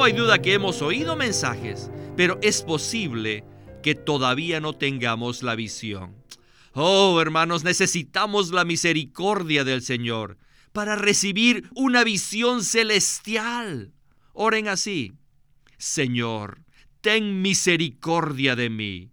No 0.00 0.06
hay 0.06 0.14
duda 0.14 0.40
que 0.40 0.54
hemos 0.54 0.80
oído 0.80 1.14
mensajes, 1.14 1.90
pero 2.16 2.38
es 2.40 2.62
posible 2.62 3.44
que 3.82 3.94
todavía 3.94 4.58
no 4.58 4.72
tengamos 4.72 5.42
la 5.42 5.54
visión. 5.54 6.16
Oh, 6.72 7.20
hermanos, 7.20 7.64
necesitamos 7.64 8.50
la 8.50 8.64
misericordia 8.64 9.62
del 9.62 9.82
Señor 9.82 10.38
para 10.72 10.96
recibir 10.96 11.68
una 11.74 12.02
visión 12.02 12.64
celestial. 12.64 13.92
Oren 14.32 14.68
así. 14.68 15.12
Señor, 15.76 16.62
ten 17.02 17.42
misericordia 17.42 18.56
de 18.56 18.70
mí. 18.70 19.10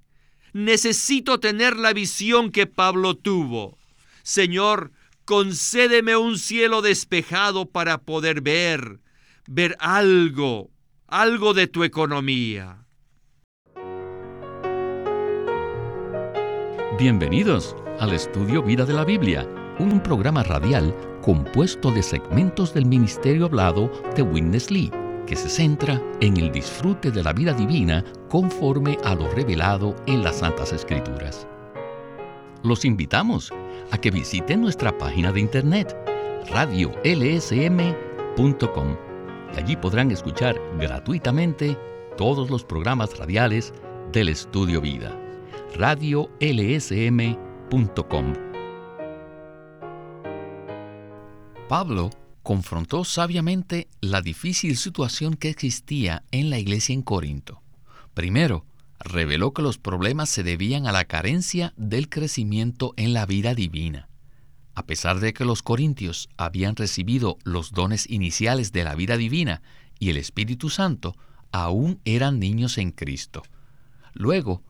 Necesito 0.54 1.42
tener 1.42 1.76
la 1.76 1.92
visión 1.92 2.50
que 2.50 2.66
Pablo 2.66 3.14
tuvo. 3.18 3.78
Señor, 4.24 4.94
concédeme 5.26 6.16
un 6.16 6.40
cielo 6.40 6.82
despejado 6.82 7.66
para 7.66 7.98
poder 7.98 8.40
ver, 8.40 9.02
ver 9.48 9.76
algo, 9.82 10.72
algo 11.08 11.54
de 11.54 11.68
tu 11.68 11.86
economía. 11.86 12.84
Bienvenidos 17.00 17.78
al 18.00 18.12
estudio 18.12 18.62
Vida 18.62 18.84
de 18.84 18.94
la 18.94 19.06
Biblia, 19.06 19.48
un 19.80 20.02
programa 20.02 20.44
radial 20.44 20.94
compuesto 21.22 21.92
de 21.92 22.04
segmentos 22.04 22.74
del 22.74 22.86
ministerio 22.86 23.46
hablado 23.46 23.90
de 24.16 24.22
Witness 24.22 24.70
Lee, 24.70 24.92
que 25.26 25.38
se 25.38 25.50
centra 25.50 26.02
en 26.20 26.36
el 26.38 26.52
disfrute 26.52 27.12
de 27.12 27.24
la 27.24 27.32
vida 27.32 27.54
divina 27.54 28.04
conforme 28.28 28.98
a 29.06 29.16
lo 29.16 29.32
revelado 29.32 29.96
en 30.08 30.24
las 30.24 30.40
Santas 30.40 30.74
Escrituras. 30.74 31.48
Los 32.64 32.84
invitamos 32.84 33.54
a 33.92 33.98
que 33.98 34.12
visiten 34.12 34.60
nuestra 34.60 34.98
página 34.98 35.32
de 35.32 35.40
internet 35.40 35.96
radiolsm.com 36.50 39.07
y 39.56 39.60
allí 39.60 39.76
podrán 39.76 40.12
escuchar 40.12 40.60
gratuitamente 40.80 41.78
todos 42.18 42.50
los 42.50 42.64
programas 42.64 43.18
radiales 43.18 43.74
del 44.12 44.30
Estudio 44.30 44.82
Vida 44.82 45.16
radiolsm.com. 45.76 46.34
Pablo 51.68 52.10
confrontó 52.44 53.04
sabiamente 53.04 53.88
la 54.00 54.22
difícil 54.22 54.78
situación 54.78 55.36
que 55.36 55.50
existía 55.50 56.24
en 56.32 56.50
la 56.50 56.60
iglesia 56.60 56.94
en 56.94 57.02
Corinto. 57.02 57.62
Primero, 58.14 58.66
reveló 59.00 59.54
que 59.54 59.62
los 59.62 59.78
problemas 59.78 60.30
se 60.30 60.44
debían 60.44 60.88
a 60.88 60.94
la 60.94 61.04
carencia 61.06 61.74
del 61.76 62.10
crecimiento 62.10 62.94
en 62.96 63.14
la 63.14 63.26
vida 63.26 63.54
divina. 63.54 64.08
A 64.78 64.86
pesar 64.86 65.20
de 65.20 65.34
que 65.34 65.44
los 65.44 65.64
corintios 65.64 66.30
habían 66.38 66.76
recibido 66.76 67.40
los 67.44 67.72
dones 67.72 68.08
iniciales 68.12 68.72
de 68.72 68.84
la 68.84 68.94
vida 68.94 69.18
divina 69.18 69.64
y 69.98 70.12
el 70.12 70.18
Espíritu 70.18 70.70
Santo, 70.70 71.16
aún 71.52 72.00
eran 72.06 72.38
niños 72.38 72.78
en 72.78 72.92
Cristo. 72.92 73.42
Luego, 74.14 74.62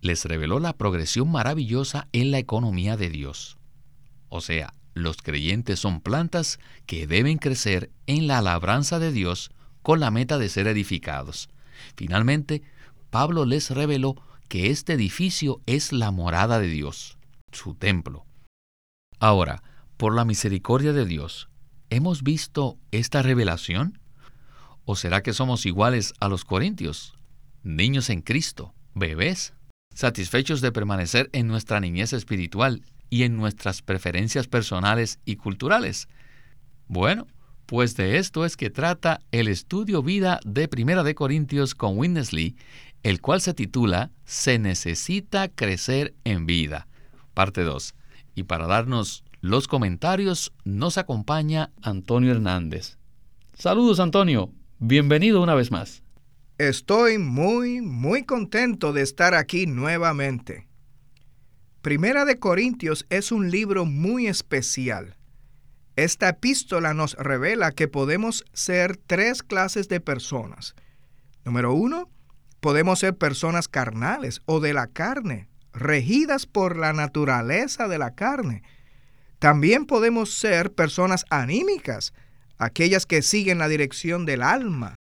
les 0.00 0.24
reveló 0.26 0.60
la 0.60 0.74
progresión 0.74 1.32
maravillosa 1.32 2.06
en 2.12 2.30
la 2.30 2.38
economía 2.38 2.96
de 2.96 3.10
Dios. 3.10 3.58
O 4.28 4.40
sea, 4.40 4.74
los 4.94 5.16
creyentes 5.16 5.80
son 5.80 6.02
plantas 6.02 6.60
que 6.86 7.08
deben 7.08 7.38
crecer 7.38 7.90
en 8.06 8.28
la 8.28 8.40
labranza 8.40 9.00
de 9.00 9.10
Dios 9.10 9.50
con 9.82 9.98
la 9.98 10.12
meta 10.12 10.38
de 10.38 10.50
ser 10.50 10.68
edificados. 10.68 11.48
Finalmente, 11.96 12.62
Pablo 13.10 13.44
les 13.44 13.72
reveló 13.72 14.22
que 14.46 14.70
este 14.70 14.92
edificio 14.92 15.60
es 15.66 15.92
la 15.92 16.12
morada 16.12 16.60
de 16.60 16.68
Dios, 16.68 17.18
su 17.50 17.74
templo. 17.74 18.27
Ahora, 19.20 19.62
por 19.96 20.14
la 20.14 20.24
misericordia 20.24 20.92
de 20.92 21.04
Dios, 21.04 21.48
¿hemos 21.90 22.22
visto 22.22 22.78
esta 22.90 23.22
revelación? 23.22 23.98
¿O 24.84 24.96
será 24.96 25.22
que 25.22 25.32
somos 25.32 25.66
iguales 25.66 26.14
a 26.20 26.28
los 26.28 26.44
corintios, 26.44 27.14
niños 27.62 28.10
en 28.10 28.22
Cristo, 28.22 28.74
bebés? 28.94 29.52
satisfechos 29.98 30.60
de 30.60 30.70
permanecer 30.70 31.28
en 31.32 31.48
nuestra 31.48 31.80
niñez 31.80 32.12
espiritual 32.12 32.82
y 33.10 33.24
en 33.24 33.36
nuestras 33.36 33.82
preferencias 33.82 34.46
personales 34.46 35.18
y 35.24 35.34
culturales. 35.34 36.06
Bueno, 36.86 37.26
pues 37.66 37.96
de 37.96 38.18
esto 38.18 38.44
es 38.44 38.56
que 38.56 38.70
trata 38.70 39.18
el 39.32 39.48
estudio 39.48 40.00
vida 40.00 40.38
de 40.46 40.68
Primera 40.68 41.02
de 41.02 41.16
Corintios 41.16 41.74
con 41.74 41.98
Winnesley, 41.98 42.54
el 43.02 43.20
cual 43.20 43.40
se 43.40 43.54
titula 43.54 44.12
Se 44.24 44.60
necesita 44.60 45.48
crecer 45.48 46.14
en 46.22 46.46
vida, 46.46 46.86
parte 47.34 47.64
2. 47.64 47.96
Y 48.38 48.44
para 48.44 48.68
darnos 48.68 49.24
los 49.40 49.66
comentarios 49.66 50.52
nos 50.62 50.96
acompaña 50.96 51.72
Antonio 51.82 52.30
Hernández. 52.30 52.96
Saludos 53.54 53.98
Antonio, 53.98 54.52
bienvenido 54.78 55.42
una 55.42 55.56
vez 55.56 55.72
más. 55.72 56.04
Estoy 56.56 57.18
muy, 57.18 57.80
muy 57.80 58.22
contento 58.22 58.92
de 58.92 59.02
estar 59.02 59.34
aquí 59.34 59.66
nuevamente. 59.66 60.68
Primera 61.82 62.24
de 62.24 62.38
Corintios 62.38 63.06
es 63.10 63.32
un 63.32 63.50
libro 63.50 63.86
muy 63.86 64.28
especial. 64.28 65.16
Esta 65.96 66.28
epístola 66.28 66.94
nos 66.94 67.14
revela 67.14 67.72
que 67.72 67.88
podemos 67.88 68.44
ser 68.52 68.96
tres 68.96 69.42
clases 69.42 69.88
de 69.88 69.98
personas. 69.98 70.76
Número 71.44 71.72
uno, 71.74 72.08
podemos 72.60 73.00
ser 73.00 73.18
personas 73.18 73.66
carnales 73.66 74.42
o 74.46 74.60
de 74.60 74.74
la 74.74 74.86
carne, 74.86 75.47
regidas 75.72 76.46
por 76.46 76.76
la 76.76 76.92
naturaleza 76.92 77.88
de 77.88 77.98
la 77.98 78.14
carne. 78.14 78.62
También 79.38 79.86
podemos 79.86 80.34
ser 80.34 80.72
personas 80.72 81.24
anímicas, 81.30 82.12
aquellas 82.58 83.06
que 83.06 83.22
siguen 83.22 83.58
la 83.58 83.68
dirección 83.68 84.26
del 84.26 84.42
alma 84.42 84.96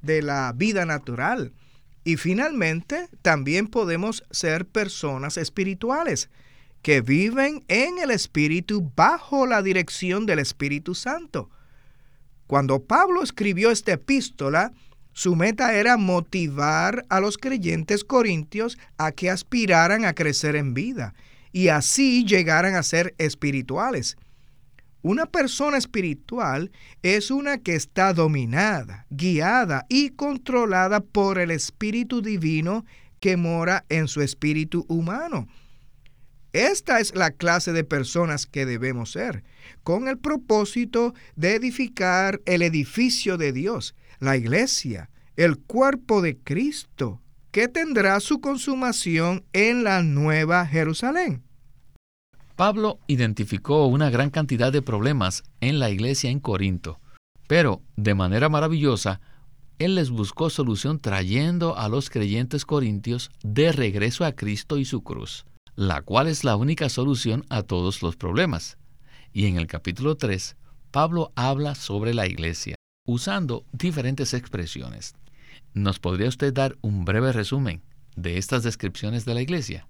de 0.00 0.22
la 0.22 0.52
vida 0.54 0.84
natural. 0.84 1.52
Y 2.04 2.16
finalmente, 2.16 3.08
también 3.22 3.68
podemos 3.68 4.24
ser 4.30 4.66
personas 4.66 5.36
espirituales 5.36 6.30
que 6.82 7.00
viven 7.00 7.64
en 7.68 7.98
el 7.98 8.10
Espíritu 8.10 8.90
bajo 8.96 9.46
la 9.46 9.62
dirección 9.62 10.26
del 10.26 10.40
Espíritu 10.40 10.94
Santo. 10.96 11.48
Cuando 12.48 12.82
Pablo 12.82 13.22
escribió 13.22 13.70
esta 13.70 13.92
epístola, 13.92 14.72
su 15.12 15.36
meta 15.36 15.74
era 15.74 15.96
motivar 15.96 17.04
a 17.08 17.20
los 17.20 17.38
creyentes 17.38 18.04
corintios 18.04 18.78
a 18.96 19.12
que 19.12 19.30
aspiraran 19.30 20.04
a 20.04 20.14
crecer 20.14 20.56
en 20.56 20.74
vida 20.74 21.14
y 21.52 21.68
así 21.68 22.24
llegaran 22.24 22.74
a 22.74 22.82
ser 22.82 23.14
espirituales. 23.18 24.16
Una 25.02 25.26
persona 25.26 25.78
espiritual 25.78 26.70
es 27.02 27.30
una 27.30 27.58
que 27.58 27.74
está 27.74 28.14
dominada, 28.14 29.06
guiada 29.10 29.84
y 29.88 30.10
controlada 30.10 31.00
por 31.00 31.38
el 31.38 31.50
Espíritu 31.50 32.22
Divino 32.22 32.84
que 33.18 33.36
mora 33.36 33.84
en 33.88 34.06
su 34.08 34.22
espíritu 34.22 34.86
humano. 34.88 35.48
Esta 36.52 37.00
es 37.00 37.14
la 37.14 37.30
clase 37.30 37.72
de 37.72 37.82
personas 37.82 38.46
que 38.46 38.66
debemos 38.66 39.12
ser, 39.12 39.42
con 39.82 40.06
el 40.06 40.18
propósito 40.18 41.14
de 41.34 41.54
edificar 41.54 42.40
el 42.44 42.62
edificio 42.62 43.38
de 43.38 43.52
Dios, 43.52 43.94
la 44.22 44.36
iglesia, 44.36 45.10
el 45.36 45.58
cuerpo 45.58 46.22
de 46.22 46.38
Cristo, 46.38 47.20
que 47.50 47.66
tendrá 47.66 48.20
su 48.20 48.40
consumación 48.40 49.44
en 49.52 49.82
la 49.82 50.02
nueva 50.02 50.64
Jerusalén. 50.64 51.42
Pablo 52.54 53.00
identificó 53.08 53.86
una 53.86 54.10
gran 54.10 54.30
cantidad 54.30 54.72
de 54.72 54.80
problemas 54.80 55.42
en 55.60 55.80
la 55.80 55.90
iglesia 55.90 56.30
en 56.30 56.38
Corinto, 56.38 57.00
pero 57.48 57.82
de 57.96 58.14
manera 58.14 58.48
maravillosa, 58.48 59.20
él 59.80 59.96
les 59.96 60.10
buscó 60.10 60.50
solución 60.50 61.00
trayendo 61.00 61.76
a 61.76 61.88
los 61.88 62.08
creyentes 62.08 62.64
corintios 62.64 63.32
de 63.42 63.72
regreso 63.72 64.24
a 64.24 64.32
Cristo 64.32 64.78
y 64.78 64.84
su 64.84 65.02
cruz, 65.02 65.46
la 65.74 66.02
cual 66.02 66.28
es 66.28 66.44
la 66.44 66.54
única 66.54 66.88
solución 66.88 67.44
a 67.48 67.62
todos 67.64 68.02
los 68.02 68.14
problemas. 68.14 68.78
Y 69.32 69.46
en 69.46 69.56
el 69.56 69.66
capítulo 69.66 70.16
3, 70.16 70.56
Pablo 70.92 71.32
habla 71.34 71.74
sobre 71.74 72.14
la 72.14 72.28
iglesia, 72.28 72.76
usando 73.04 73.64
diferentes 73.72 74.34
expresiones. 74.34 75.14
¿Nos 75.74 75.98
podría 75.98 76.28
usted 76.28 76.52
dar 76.52 76.76
un 76.82 77.04
breve 77.04 77.32
resumen 77.32 77.82
de 78.16 78.38
estas 78.38 78.62
descripciones 78.62 79.24
de 79.24 79.34
la 79.34 79.42
iglesia? 79.42 79.88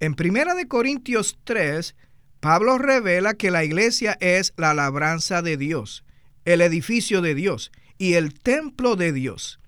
En 0.00 0.16
1 0.18 0.54
de 0.54 0.68
Corintios 0.68 1.38
3, 1.44 1.94
Pablo 2.40 2.78
revela 2.78 3.34
que 3.34 3.50
la 3.50 3.64
iglesia 3.64 4.18
es 4.20 4.52
la 4.56 4.74
labranza 4.74 5.40
de 5.40 5.56
Dios, 5.56 6.04
el 6.44 6.60
edificio 6.60 7.22
de 7.22 7.34
Dios 7.34 7.72
y 7.96 8.14
el 8.14 8.34
templo 8.34 8.96
de 8.96 9.12
Dios. 9.12 9.60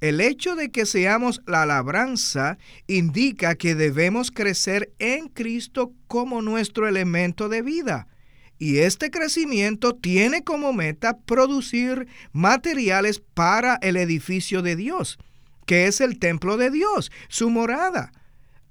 El 0.00 0.20
hecho 0.20 0.56
de 0.56 0.70
que 0.70 0.86
seamos 0.86 1.40
la 1.46 1.64
labranza 1.66 2.58
indica 2.86 3.54
que 3.54 3.74
debemos 3.74 4.30
crecer 4.30 4.92
en 4.98 5.28
Cristo 5.28 5.92
como 6.08 6.42
nuestro 6.42 6.88
elemento 6.88 7.48
de 7.48 7.62
vida. 7.62 8.08
Y 8.58 8.78
este 8.78 9.10
crecimiento 9.10 9.94
tiene 9.94 10.44
como 10.44 10.72
meta 10.72 11.18
producir 11.18 12.06
materiales 12.32 13.20
para 13.20 13.76
el 13.82 13.96
edificio 13.96 14.62
de 14.62 14.76
Dios, 14.76 15.18
que 15.66 15.86
es 15.86 16.00
el 16.00 16.18
templo 16.18 16.56
de 16.56 16.70
Dios, 16.70 17.10
su 17.28 17.50
morada. 17.50 18.12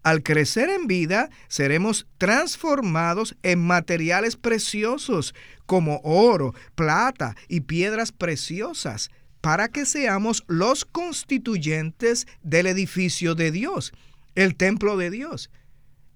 Al 0.03 0.21
crecer 0.21 0.69
en 0.69 0.87
vida, 0.87 1.29
seremos 1.47 2.07
transformados 2.17 3.37
en 3.41 3.59
materiales 3.65 4.35
preciosos 4.35 5.33
como 5.65 6.01
oro, 6.03 6.53
plata 6.75 7.35
y 7.47 7.61
piedras 7.61 8.11
preciosas, 8.11 9.09
para 9.39 9.69
que 9.69 9.85
seamos 9.85 10.43
los 10.47 10.85
constituyentes 10.85 12.27
del 12.43 12.67
edificio 12.67 13.35
de 13.35 13.51
Dios, 13.51 13.93
el 14.35 14.55
templo 14.55 14.97
de 14.97 15.09
Dios. 15.09 15.49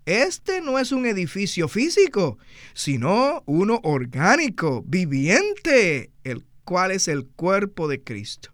Este 0.07 0.61
no 0.61 0.79
es 0.79 0.93
un 0.93 1.05
edificio 1.05 1.67
físico, 1.67 2.39
sino 2.73 3.43
uno 3.45 3.81
orgánico, 3.83 4.81
viviente, 4.87 6.11
el 6.23 6.45
cual 6.63 6.91
es 6.91 7.09
el 7.09 7.25
cuerpo 7.25 7.89
de 7.89 8.01
Cristo. 8.01 8.53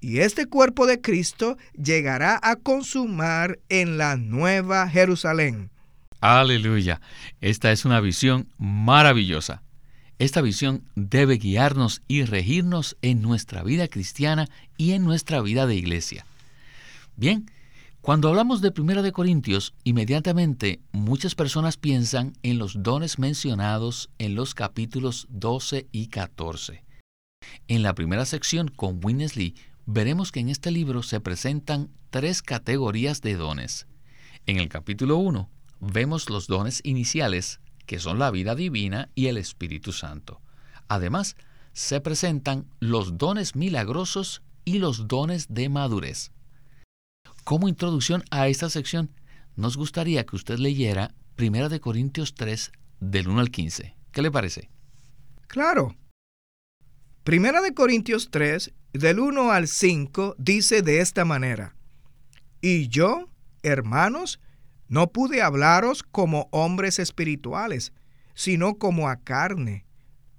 Y 0.00 0.20
este 0.20 0.46
cuerpo 0.46 0.86
de 0.86 1.00
Cristo 1.00 1.56
llegará 1.72 2.38
a 2.40 2.54
consumar 2.54 3.58
en 3.68 3.98
la 3.98 4.14
nueva 4.14 4.88
Jerusalén. 4.88 5.72
Aleluya. 6.20 7.00
Esta 7.40 7.72
es 7.72 7.84
una 7.84 8.00
visión 8.00 8.46
maravillosa. 8.56 9.64
Esta 10.20 10.40
visión 10.40 10.84
debe 10.94 11.38
guiarnos 11.38 12.00
y 12.06 12.22
regirnos 12.22 12.96
en 13.02 13.22
nuestra 13.22 13.64
vida 13.64 13.88
cristiana 13.88 14.46
y 14.76 14.92
en 14.92 15.02
nuestra 15.02 15.40
vida 15.40 15.66
de 15.66 15.74
iglesia. 15.74 16.26
Bien, 17.16 17.50
cuando 18.06 18.28
hablamos 18.28 18.60
de 18.60 18.70
Primera 18.70 19.02
de 19.02 19.10
Corintios, 19.10 19.74
inmediatamente 19.82 20.80
muchas 20.92 21.34
personas 21.34 21.76
piensan 21.76 22.34
en 22.44 22.56
los 22.56 22.84
dones 22.84 23.18
mencionados 23.18 24.10
en 24.18 24.36
los 24.36 24.54
capítulos 24.54 25.26
12 25.28 25.88
y 25.90 26.06
14. 26.06 26.84
En 27.66 27.82
la 27.82 27.96
primera 27.96 28.24
sección 28.24 28.68
con 28.68 29.04
Winnesley 29.04 29.56
veremos 29.86 30.30
que 30.30 30.38
en 30.38 30.50
este 30.50 30.70
libro 30.70 31.02
se 31.02 31.18
presentan 31.18 31.90
tres 32.10 32.42
categorías 32.42 33.22
de 33.22 33.34
dones. 33.34 33.88
En 34.46 34.58
el 34.58 34.68
capítulo 34.68 35.16
1 35.16 35.50
vemos 35.80 36.30
los 36.30 36.46
dones 36.46 36.82
iniciales, 36.84 37.58
que 37.86 37.98
son 37.98 38.20
la 38.20 38.30
vida 38.30 38.54
divina 38.54 39.08
y 39.16 39.26
el 39.26 39.36
Espíritu 39.36 39.90
Santo. 39.90 40.40
Además, 40.86 41.34
se 41.72 42.00
presentan 42.00 42.66
los 42.78 43.18
dones 43.18 43.56
milagrosos 43.56 44.42
y 44.64 44.78
los 44.78 45.08
dones 45.08 45.46
de 45.48 45.68
madurez. 45.68 46.30
Como 47.46 47.68
introducción 47.68 48.24
a 48.32 48.48
esta 48.48 48.68
sección, 48.70 49.08
nos 49.54 49.76
gustaría 49.76 50.26
que 50.26 50.34
usted 50.34 50.58
leyera 50.58 51.14
1 51.38 51.68
de 51.68 51.78
Corintios 51.78 52.34
3 52.34 52.72
del 52.98 53.28
1 53.28 53.38
al 53.38 53.52
15. 53.52 53.94
¿Qué 54.10 54.20
le 54.20 54.32
parece? 54.32 54.68
Claro. 55.46 55.94
Primera 57.22 57.60
de 57.60 57.72
Corintios 57.72 58.32
3 58.32 58.74
del 58.94 59.20
1 59.20 59.52
al 59.52 59.68
5 59.68 60.34
dice 60.38 60.82
de 60.82 60.98
esta 60.98 61.24
manera, 61.24 61.76
Y 62.60 62.88
yo, 62.88 63.28
hermanos, 63.62 64.40
no 64.88 65.12
pude 65.12 65.40
hablaros 65.40 66.02
como 66.02 66.48
hombres 66.50 66.98
espirituales, 66.98 67.92
sino 68.34 68.76
como 68.76 69.08
a 69.08 69.22
carne, 69.22 69.86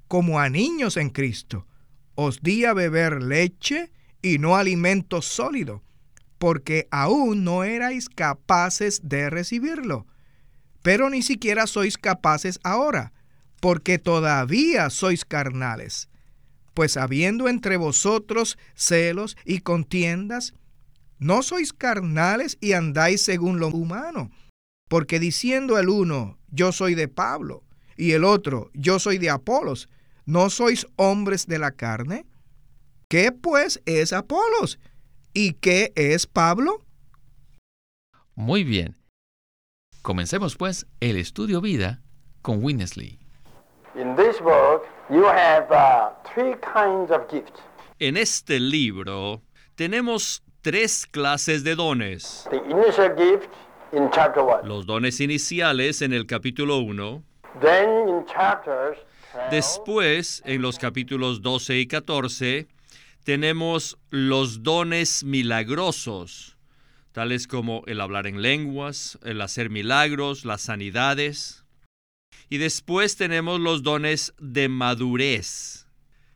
como 0.09 0.41
a 0.41 0.49
niños 0.49 0.97
en 0.97 1.11
Cristo. 1.11 1.67
Os 2.15 2.41
di 2.41 2.65
a 2.65 2.73
beber 2.73 3.23
leche 3.23 3.93
y 4.21 4.39
no 4.39 4.57
alimento 4.57 5.21
sólido, 5.21 5.86
porque 6.37 6.87
aún 6.91 7.43
no 7.43 7.63
erais 7.63 8.09
capaces 8.09 9.01
de 9.03 9.29
recibirlo. 9.29 10.05
Pero 10.81 11.09
ni 11.09 11.21
siquiera 11.21 11.67
sois 11.67 11.97
capaces 11.97 12.59
ahora, 12.63 13.13
porque 13.59 13.97
todavía 13.97 14.89
sois 14.89 15.25
carnales 15.25 16.09
pues 16.77 16.95
habiendo 16.95 17.49
entre 17.49 17.75
vosotros 17.75 18.55
celos 18.75 19.35
y 19.45 19.61
contiendas, 19.61 20.53
no 21.17 21.41
sois 21.41 21.73
carnales 21.73 22.59
y 22.61 22.73
andáis 22.73 23.23
según 23.23 23.59
lo 23.59 23.69
humano. 23.69 24.29
Porque 24.87 25.19
diciendo 25.19 25.79
el 25.79 25.89
uno, 25.89 26.37
yo 26.51 26.71
soy 26.71 26.93
de 26.93 27.07
Pablo, 27.07 27.63
y 27.97 28.11
el 28.11 28.23
otro, 28.23 28.69
yo 28.75 28.99
soy 28.99 29.17
de 29.17 29.31
Apolos, 29.31 29.89
¿no 30.27 30.51
sois 30.51 30.85
hombres 30.97 31.47
de 31.47 31.57
la 31.57 31.71
carne? 31.71 32.27
¿Qué 33.07 33.31
pues 33.31 33.81
es 33.87 34.13
Apolos? 34.13 34.77
¿Y 35.39 35.53
qué 35.53 35.93
es 35.93 36.25
Pablo? 36.25 36.83
Muy 38.33 38.63
bien. 38.63 38.97
Comencemos 40.01 40.55
pues 40.55 40.87
el 40.99 41.15
estudio 41.15 41.61
vida 41.61 42.01
con 42.41 42.63
Winnesley. 42.63 43.19
In 43.93 44.15
this 44.15 44.39
book, 44.39 44.87
you 45.11 45.25
have 45.25 45.67
uh, 45.69 46.09
three 46.33 46.55
kinds 46.55 47.11
of 47.11 47.29
gifts. 47.29 47.61
En 47.99 48.17
este 48.17 48.59
libro 48.59 49.43
tenemos 49.75 50.41
tres 50.63 51.05
clases 51.05 51.63
de 51.63 51.75
dones. 51.75 52.47
The 52.49 52.57
initial 52.71 53.15
gift 53.15 53.51
in 53.93 54.09
chapter 54.09 54.41
1. 54.41 54.67
Los 54.67 54.87
dones 54.87 55.21
iniciales 55.21 56.01
en 56.01 56.13
el 56.13 56.25
capítulo 56.25 56.79
1. 56.79 57.23
Then 57.61 58.09
in 58.09 58.25
chapters 58.25 58.97
12, 59.33 59.55
Después, 59.55 60.41
en 60.45 60.63
los 60.63 60.79
capítulos 60.79 61.43
12 61.43 61.77
y 61.77 61.85
14, 61.85 62.67
tenemos 63.27 63.97
los 64.09 64.63
dones 64.63 65.25
milagrosos, 65.25 66.55
tales 67.11 67.45
como 67.45 67.83
el 67.85 67.99
hablar 67.99 68.25
en 68.25 68.41
lenguas, 68.41 69.19
el 69.21 69.41
hacer 69.41 69.69
milagros, 69.69 70.45
las 70.45 70.61
sanidades. 70.61 71.65
Y 72.49 72.55
después 72.55 73.17
tenemos 73.17 73.59
los 73.59 73.83
dones 73.83 74.33
de 74.39 74.69
madurez. 74.69 75.89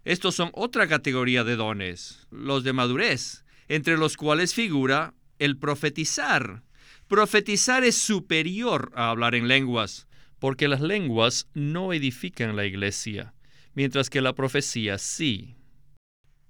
Estos 0.04 0.36
son 0.36 0.52
otra 0.54 0.90
categoría 0.90 1.46
de 1.46 1.56
dones, 1.56 2.28
los 2.30 2.66
de 2.66 2.74
madurez, 2.74 3.46
entre 3.70 3.96
los 3.96 4.18
cuales 4.18 4.54
figura 4.54 5.14
el 5.40 5.58
profetizar. 5.58 6.62
Profetizar 7.08 7.86
es 7.86 7.96
superior 7.96 8.92
a 8.96 9.12
hablar 9.12 9.34
en 9.36 9.48
lenguas, 9.48 10.10
porque 10.40 10.68
las 10.68 10.82
lenguas 10.82 11.48
no 11.54 11.94
edifican 11.94 12.58
la 12.58 12.66
iglesia, 12.66 13.34
mientras 13.76 14.10
que 14.10 14.20
la 14.20 14.36
profecía 14.36 14.98
sí. 14.98 15.56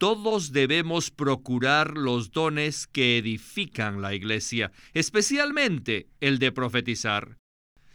Todos 0.01 0.51
debemos 0.51 1.11
procurar 1.11 1.95
los 1.95 2.31
dones 2.31 2.87
que 2.87 3.19
edifican 3.19 4.01
la 4.01 4.15
iglesia, 4.15 4.71
especialmente 4.95 6.07
el 6.21 6.39
de 6.39 6.51
profetizar. 6.51 7.37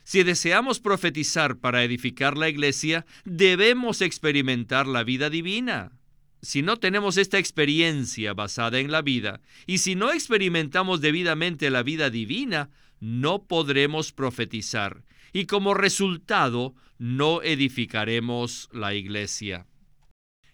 Si 0.04 0.22
deseamos 0.22 0.78
profetizar 0.78 1.58
para 1.58 1.82
edificar 1.82 2.38
la 2.38 2.48
iglesia, 2.48 3.06
debemos 3.24 4.02
experimentar 4.02 4.86
la 4.86 5.02
vida 5.02 5.30
divina. 5.30 5.98
Si 6.42 6.62
no 6.62 6.76
tenemos 6.76 7.16
esta 7.16 7.38
experiencia 7.38 8.34
basada 8.34 8.78
en 8.78 8.92
la 8.92 9.02
vida, 9.02 9.40
y 9.66 9.78
si 9.78 9.96
no 9.96 10.12
experimentamos 10.12 11.00
debidamente 11.00 11.70
la 11.70 11.82
vida 11.82 12.08
divina, 12.08 12.70
no 13.00 13.48
podremos 13.48 14.12
profetizar, 14.12 15.02
y 15.32 15.46
como 15.46 15.74
resultado 15.74 16.76
no 16.98 17.42
edificaremos 17.42 18.68
la 18.70 18.94
iglesia. 18.94 19.66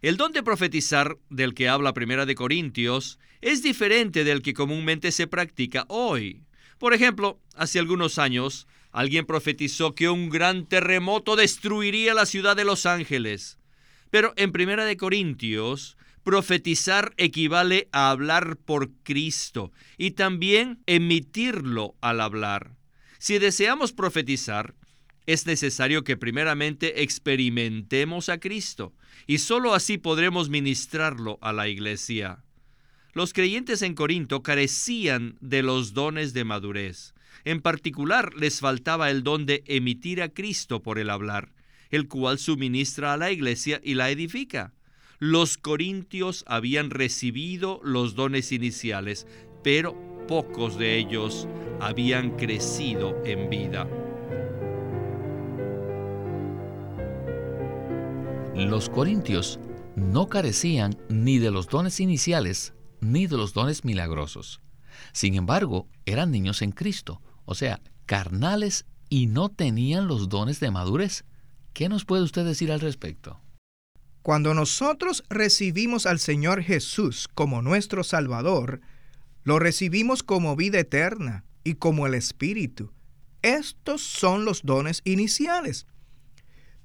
El 0.03 0.17
don 0.17 0.33
de 0.33 0.43
profetizar 0.43 1.17
del 1.31 1.55
que 1.55 1.69
habla 1.69 1.95
Primera 1.95 2.27
de 2.27 2.35
Corintios 2.35 3.21
es 3.41 3.63
diferente 3.63 4.25
del 4.25 4.43
que 4.43 4.53
comúnmente 4.53 5.13
se 5.13 5.29
practica 5.29 5.85
hoy. 5.87 6.43
Por 6.79 6.93
ejemplo, 6.93 7.39
hace 7.55 7.79
algunos 7.79 8.19
años, 8.19 8.67
alguien 8.91 9.27
profetizó 9.27 9.95
que 9.95 10.09
un 10.09 10.29
gran 10.29 10.67
terremoto 10.67 11.37
destruiría 11.37 12.15
la 12.15 12.27
ciudad 12.27 12.57
de 12.57 12.65
Los 12.65 12.85
Ángeles. 12.85 13.61
Pero 14.11 14.35
en 14.35 14.51
Primera 14.51 14.85
de 14.87 14.97
Corintios, 14.97 15.97
profetizar 16.25 17.15
equivale 17.17 17.89
a 17.93 18.11
hablar 18.11 18.57
por 18.57 18.91
Cristo 19.05 19.71
y 19.99 20.13
también 20.13 20.83
emitirlo 20.87 21.95
al 22.01 22.21
hablar. 22.21 22.75
Si 23.21 23.39
deseamos 23.39 23.93
profetizar, 23.93 24.75
es 25.27 25.47
necesario 25.47 26.05
que 26.05 26.17
primeramente 26.17 27.03
experimentemos 27.03 28.29
a 28.29 28.39
Cristo 28.39 28.93
y 29.27 29.39
sólo 29.39 29.75
así 29.75 29.99
podremos 29.99 30.49
ministrarlo 30.49 31.39
a 31.41 31.53
la 31.53 31.69
iglesia. 31.69 32.43
Los 33.13 33.33
creyentes 33.33 33.83
en 33.83 33.95
Corinto 33.95 34.43
carecían 34.43 35.37
de 35.41 35.63
los 35.63 35.93
dones 35.93 36.33
de 36.33 36.45
madurez. 36.45 37.15
En 37.45 37.61
particular, 37.61 38.35
les 38.35 38.61
faltaba 38.61 39.11
el 39.11 39.23
don 39.23 39.47
de 39.47 39.63
emitir 39.67 40.23
a 40.23 40.31
Cristo 40.31 40.83
por 40.83 40.99
el 40.99 41.11
hablar, 41.11 41.53
el 41.91 42.09
cual 42.09 42.39
suministra 42.39 43.13
a 43.13 43.17
la 43.17 43.31
iglesia 43.31 43.81
y 43.85 43.95
la 43.95 44.11
edifica. 44.11 44.73
Los 45.19 45.57
corintios 45.57 46.45
habían 46.49 46.91
recibido 46.91 47.81
los 47.85 48.15
dones 48.15 48.51
iniciales, 48.51 49.27
pero 49.63 49.95
pocos 50.27 50.79
de 50.79 50.99
ellos 50.99 51.47
habían 51.81 52.37
crecido 52.37 53.23
en 53.25 53.51
vida. 53.51 53.87
Los 58.55 58.91
corintios 58.91 59.59
no 59.97 60.29
carecían 60.29 60.99
ni 61.09 61.39
de 61.39 61.51
los 61.51 61.69
dones 61.69 62.01
iniciales 62.01 62.75
ni 63.01 63.27
de 63.27 63.39
los 63.39 63.55
dones 63.55 63.83
milagrosos. 63.83 64.61
Sin 65.15 65.35
embargo, 65.37 65.89
eran 66.05 66.31
niños 66.31 66.61
en 66.61 66.71
Cristo, 66.71 67.23
o 67.47 67.55
sea, 67.55 67.81
carnales 68.05 68.85
y 69.09 69.27
no 69.27 69.49
tenían 69.49 70.07
los 70.07 70.29
dones 70.29 70.61
de 70.61 70.71
madurez. 70.71 71.25
¿Qué 71.73 71.89
nos 71.89 72.05
puede 72.05 72.23
usted 72.23 72.45
decir 72.45 72.71
al 72.71 72.81
respecto? 72.81 73.41
Cuando 74.21 74.53
nosotros 74.53 75.25
recibimos 75.31 76.05
al 76.05 76.19
Señor 76.19 76.63
Jesús 76.63 77.29
como 77.35 77.63
nuestro 77.63 78.05
Salvador, 78.05 78.83
lo 79.45 79.61
recibimos 79.61 80.23
como 80.23 80.57
vida 80.57 80.79
eterna 80.79 81.45
y 81.65 81.75
como 81.75 82.07
el 82.07 82.13
Espíritu. 82.13 82.93
Estos 83.41 84.03
son 84.03 84.45
los 84.45 84.63
dones 84.63 85.01
iniciales. 85.05 85.87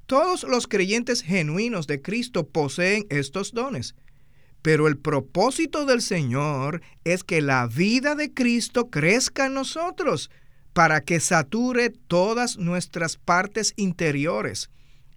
Todos 0.08 0.44
los 0.44 0.68
creyentes 0.68 1.22
genuinos 1.22 1.86
de 1.86 2.02
Cristo 2.02 2.48
poseen 2.48 3.06
estos 3.10 3.52
dones. 3.54 3.94
Pero 4.62 4.88
el 4.88 4.98
propósito 4.98 5.86
del 5.86 6.02
Señor 6.02 6.82
es 7.04 7.26
que 7.26 7.42
la 7.42 7.68
vida 7.68 8.16
de 8.16 8.34
Cristo 8.34 8.90
crezca 8.90 9.48
en 9.48 9.54
nosotros 9.54 10.32
para 10.72 11.02
que 11.02 11.20
sature 11.20 11.90
todas 11.90 12.58
nuestras 12.58 13.18
partes 13.18 13.74
interiores 13.76 14.70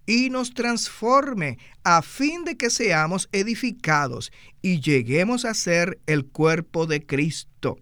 y 0.05 0.29
nos 0.29 0.53
transforme 0.53 1.57
a 1.83 2.01
fin 2.01 2.43
de 2.43 2.57
que 2.57 2.69
seamos 2.69 3.29
edificados 3.31 4.31
y 4.61 4.81
lleguemos 4.81 5.45
a 5.45 5.53
ser 5.53 5.99
el 6.05 6.25
cuerpo 6.25 6.85
de 6.85 7.05
Cristo. 7.05 7.77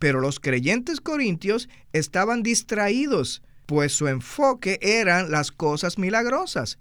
Pero 0.00 0.20
los 0.20 0.40
creyentes 0.40 1.00
corintios 1.00 1.68
estaban 1.92 2.42
distraídos, 2.42 3.42
pues 3.68 3.92
su 3.92 4.08
enfoque 4.08 4.78
eran 4.80 5.30
las 5.30 5.52
cosas 5.52 5.98
milagrosas. 5.98 6.78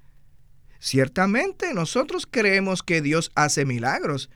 Ciertamente 0.80 1.74
nosotros 1.74 2.26
creemos 2.32 2.82
que 2.82 3.02
Dios 3.02 3.30
hace 3.36 3.66
milagros, 3.66 4.30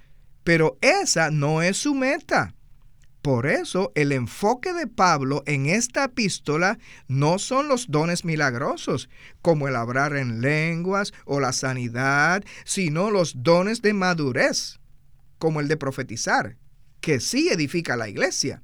pero 0.43 0.77
esa 0.81 1.31
no 1.31 1.61
es 1.61 1.77
su 1.77 1.95
meta. 1.95 2.53
Por 3.21 3.47
eso 3.47 3.93
el 3.95 4.11
enfoque 4.11 4.73
de 4.73 4.85
Pablo 4.85 5.43
en 5.45 5.65
esta 5.65 6.03
epístola 6.03 6.77
no 7.07 7.39
son 7.39 7.69
los 7.69 7.89
dones 7.89 8.25
milagrosos, 8.25 9.07
como 9.41 9.69
el 9.69 9.77
hablar 9.77 10.17
en 10.17 10.41
lenguas 10.41 11.13
o 11.23 11.39
la 11.39 11.53
sanidad, 11.53 12.43
sino 12.65 13.11
los 13.11 13.43
dones 13.43 13.81
de 13.81 13.93
madurez, 13.93 14.81
como 15.37 15.61
el 15.61 15.69
de 15.69 15.77
profetizar, 15.77 16.57
que 16.99 17.21
sí 17.21 17.47
edifica 17.47 17.95
la 17.95 18.09
iglesia. 18.09 18.61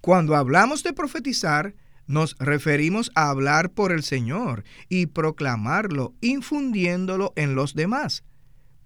Cuando 0.00 0.36
hablamos 0.36 0.82
de 0.82 0.94
profetizar, 0.94 1.74
nos 2.06 2.36
referimos 2.38 3.10
a 3.14 3.30
hablar 3.30 3.70
por 3.70 3.92
el 3.92 4.02
Señor 4.02 4.64
y 4.88 5.06
proclamarlo, 5.06 6.14
infundiéndolo 6.20 7.32
en 7.36 7.54
los 7.54 7.74
demás. 7.74 8.24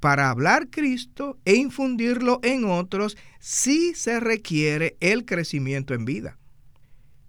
Para 0.00 0.30
hablar 0.30 0.68
Cristo 0.70 1.38
e 1.44 1.54
infundirlo 1.54 2.40
en 2.42 2.64
otros, 2.64 3.18
sí 3.38 3.94
se 3.94 4.18
requiere 4.18 4.96
el 5.00 5.26
crecimiento 5.26 5.92
en 5.92 6.06
vida. 6.06 6.38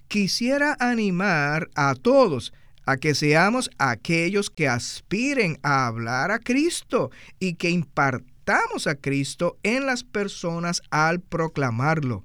Quisiera 0.07 0.77
animar 0.79 1.69
a 1.75 1.95
todos 1.95 2.53
a 2.85 2.97
que 2.97 3.13
seamos 3.13 3.69
aquellos 3.77 4.49
que 4.49 4.67
aspiren 4.67 5.59
a 5.63 5.87
hablar 5.87 6.31
a 6.31 6.39
Cristo 6.39 7.11
y 7.39 7.55
que 7.55 7.69
impartamos 7.69 8.87
a 8.87 8.95
Cristo 8.95 9.57
en 9.63 9.85
las 9.85 10.03
personas 10.03 10.81
al 10.89 11.19
proclamarlo. 11.19 12.23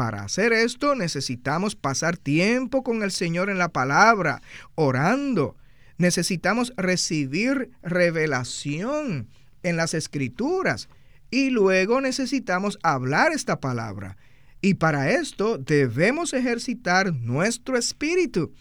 Para 0.00 0.22
hacer 0.22 0.54
esto 0.54 0.94
necesitamos 0.94 1.76
pasar 1.76 2.16
tiempo 2.16 2.82
con 2.82 3.02
el 3.02 3.10
Señor 3.10 3.50
en 3.50 3.58
la 3.58 3.68
palabra, 3.68 4.40
orando. 4.74 5.58
Necesitamos 5.98 6.72
recibir 6.78 7.70
revelación 7.82 9.28
en 9.62 9.76
las 9.76 9.92
escrituras 9.92 10.88
y 11.30 11.50
luego 11.50 12.00
necesitamos 12.00 12.78
hablar 12.82 13.32
esta 13.32 13.60
palabra. 13.60 14.16
Y 14.62 14.72
para 14.72 15.10
esto 15.10 15.58
debemos 15.58 16.32
ejercitar 16.32 17.12
nuestro 17.12 17.76
espíritu. 17.76 18.54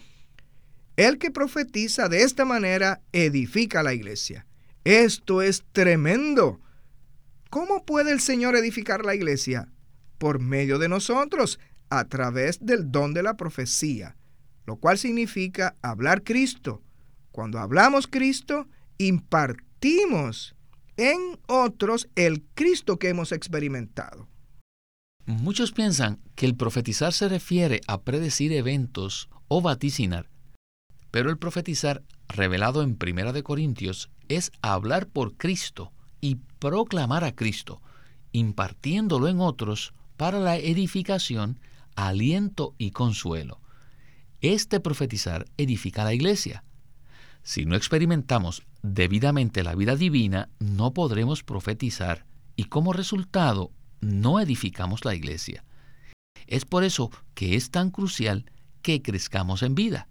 El 0.98 1.20
que 1.20 1.32
profetiza 1.32 2.10
de 2.10 2.24
esta 2.24 2.44
manera 2.44 3.00
edifica 3.14 3.82
la 3.82 3.94
iglesia. 3.94 4.46
Esto 4.84 5.42
es 5.42 5.64
tremendo. 5.72 6.60
¿Cómo 7.50 7.86
puede 7.86 8.12
el 8.12 8.20
Señor 8.20 8.58
edificar 8.58 9.06
la 9.06 9.16
iglesia? 9.16 9.70
Por 10.20 10.40
medio 10.40 10.78
de 10.78 10.88
nosotros, 10.88 11.60
a 11.90 12.06
través 12.06 12.60
del 12.64 12.92
don 12.92 13.14
de 13.14 13.24
la 13.24 13.36
profecía, 13.36 14.16
lo 14.66 14.76
cual 14.76 15.00
significa 15.00 15.76
hablar 15.82 16.24
Cristo. 16.24 16.84
Cuando 17.32 17.58
hablamos 17.58 18.06
Cristo, 18.06 18.68
impartimos 19.00 20.56
en 20.98 21.40
otros 21.48 22.10
el 22.16 22.44
Cristo 22.54 23.00
que 23.00 23.10
hemos 23.10 23.32
experimentado. 23.32 24.28
Muchos 25.26 25.72
piensan 25.72 26.20
que 26.36 26.46
el 26.46 26.56
profetizar 26.56 27.14
se 27.14 27.30
refiere 27.30 27.82
a 27.88 28.02
predecir 28.02 28.52
eventos 28.52 29.30
o 29.48 29.62
vaticinar, 29.62 30.30
pero 31.12 31.30
el 31.30 31.38
profetizar 31.38 32.04
revelado 32.28 32.84
en 32.84 32.96
Primera 32.96 33.32
de 33.32 33.44
Corintios 33.44 34.10
es 34.28 34.52
hablar 34.62 35.08
por 35.08 35.36
Cristo 35.36 35.92
y 36.20 36.36
proclamar 36.60 37.24
a 37.24 37.34
Cristo, 37.34 37.82
impartiéndolo 38.32 39.28
en 39.28 39.40
otros 39.40 39.94
para 40.20 40.42
la 40.42 40.58
edificación, 40.58 41.62
aliento 41.96 42.76
y 42.78 42.92
consuelo. 42.92 43.62
Este 44.42 44.82
profetizar 44.82 45.46
edifica 45.56 46.04
la 46.04 46.14
iglesia. 46.14 46.66
Si 47.42 47.66
no 47.66 47.78
experimentamos 47.78 48.64
debidamente 48.82 49.64
la 49.64 49.76
vida 49.76 49.96
divina, 49.96 50.50
no 50.60 50.94
podremos 50.94 51.46
profetizar 51.46 52.26
y 52.58 52.66
como 52.66 52.92
resultado 52.92 53.72
no 54.02 54.42
edificamos 54.42 55.06
la 55.06 55.16
iglesia. 55.16 55.64
Es 56.48 56.66
por 56.66 56.84
eso 56.84 57.12
que 57.34 57.56
es 57.56 57.72
tan 57.72 57.90
crucial 57.90 58.52
que 58.82 59.02
crezcamos 59.02 59.64
en 59.64 59.74
vida. 59.74 60.10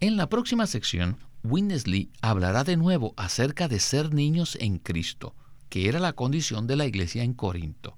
En 0.00 0.18
la 0.18 0.28
próxima 0.28 0.66
sección, 0.66 1.16
Winnesley 1.42 2.10
hablará 2.20 2.62
de 2.62 2.76
nuevo 2.76 3.14
acerca 3.16 3.68
de 3.68 3.80
ser 3.80 4.12
niños 4.12 4.54
en 4.60 4.76
Cristo, 4.76 5.34
que 5.70 5.88
era 5.88 5.98
la 5.98 6.12
condición 6.12 6.66
de 6.66 6.76
la 6.76 6.84
iglesia 6.84 7.22
en 7.22 7.32
Corinto. 7.32 7.96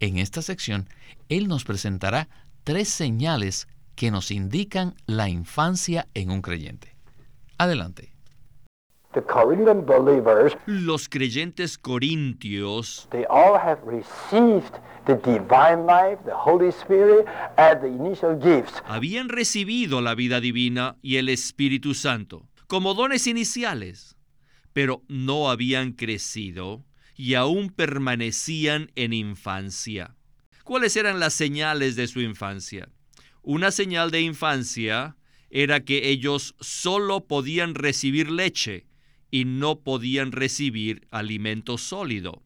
En 0.00 0.18
esta 0.18 0.42
sección, 0.42 0.88
él 1.28 1.48
nos 1.48 1.64
presentará 1.64 2.28
tres 2.64 2.88
señales 2.88 3.66
que 3.96 4.10
nos 4.10 4.30
indican 4.30 4.94
la 5.06 5.28
infancia 5.28 6.06
en 6.14 6.30
un 6.30 6.40
creyente. 6.40 6.94
Adelante. 7.58 8.12
Los 10.66 11.08
creyentes 11.08 11.78
corintios 11.78 13.08
habían 18.86 19.28
recibido 19.28 20.00
la 20.00 20.14
vida 20.14 20.40
divina 20.40 20.96
y 21.02 21.16
el 21.16 21.28
Espíritu 21.30 21.94
Santo 21.94 22.46
como 22.68 22.94
dones 22.94 23.26
iniciales, 23.26 24.16
pero 24.72 25.02
no 25.08 25.50
habían 25.50 25.92
crecido 25.92 26.84
y 27.18 27.34
aún 27.34 27.68
permanecían 27.68 28.92
en 28.94 29.12
infancia. 29.12 30.14
¿Cuáles 30.62 30.96
eran 30.96 31.18
las 31.18 31.34
señales 31.34 31.96
de 31.96 32.06
su 32.06 32.20
infancia? 32.20 32.88
Una 33.42 33.72
señal 33.72 34.12
de 34.12 34.20
infancia 34.20 35.16
era 35.50 35.80
que 35.80 36.10
ellos 36.10 36.54
solo 36.60 37.26
podían 37.26 37.74
recibir 37.74 38.30
leche 38.30 38.86
y 39.32 39.46
no 39.46 39.80
podían 39.80 40.30
recibir 40.30 41.08
alimento 41.10 41.76
sólido. 41.76 42.44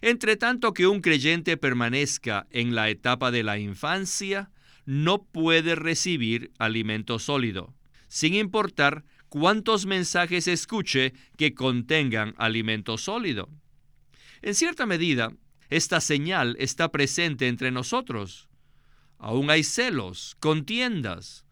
Entre 0.00 0.36
tanto 0.36 0.72
que 0.72 0.86
un 0.86 1.02
creyente 1.02 1.58
permanezca 1.58 2.46
en 2.50 2.74
la 2.74 2.88
etapa 2.88 3.30
de 3.30 3.42
la 3.42 3.58
infancia, 3.58 4.50
no 4.86 5.24
puede 5.24 5.74
recibir 5.74 6.52
alimento 6.58 7.18
sólido, 7.18 7.74
sin 8.06 8.32
importar 8.32 9.04
cuántos 9.28 9.86
mensajes 9.86 10.48
escuche 10.48 11.12
que 11.36 11.54
contengan 11.54 12.34
alimento 12.38 12.98
sólido. 12.98 13.48
En 14.42 14.54
cierta 14.54 14.86
medida, 14.86 15.32
esta 15.70 16.00
señal 16.00 16.56
está 16.58 16.90
presente 16.90 17.48
entre 17.48 17.70
nosotros. 17.70 18.48
Aún 19.18 19.50
hay 19.50 19.64
celos, 19.64 20.36
contiendas, 20.38 21.44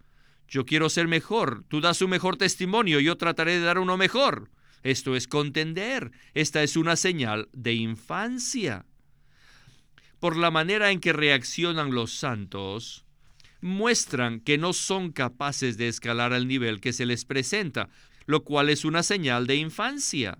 yo 0.49 0.64
quiero 0.64 0.88
ser 0.88 1.09
mejor, 1.09 1.64
tú 1.68 1.80
das 1.80 2.00
un 2.02 2.11
mejor 2.11 2.37
testimonio, 2.37 3.00
yo 3.00 3.16
trataré 3.16 3.59
de 3.59 3.64
dar 3.64 3.78
uno 3.78 3.97
mejor. 3.97 4.50
Esto 4.83 5.16
es 5.16 5.26
contender, 5.26 6.12
esta 6.35 6.62
es 6.62 6.76
una 6.76 6.95
señal 6.95 7.49
de 7.52 7.75
infancia. 7.75 8.87
Por 10.21 10.37
la 10.37 10.52
manera 10.52 10.92
en 10.92 11.00
que 11.00 11.12
reaccionan 11.12 11.92
los 11.92 12.12
santos, 12.12 13.04
muestran 13.60 14.40
que 14.40 14.58
no 14.58 14.72
son 14.72 15.12
capaces 15.12 15.76
de 15.76 15.88
escalar 15.88 16.32
al 16.32 16.48
nivel 16.48 16.80
que 16.80 16.92
se 16.92 17.06
les 17.06 17.25
presenta, 17.25 17.88
lo 18.26 18.44
cual 18.44 18.68
es 18.68 18.84
una 18.84 19.02
señal 19.02 19.46
de 19.46 19.56
infancia. 19.56 20.38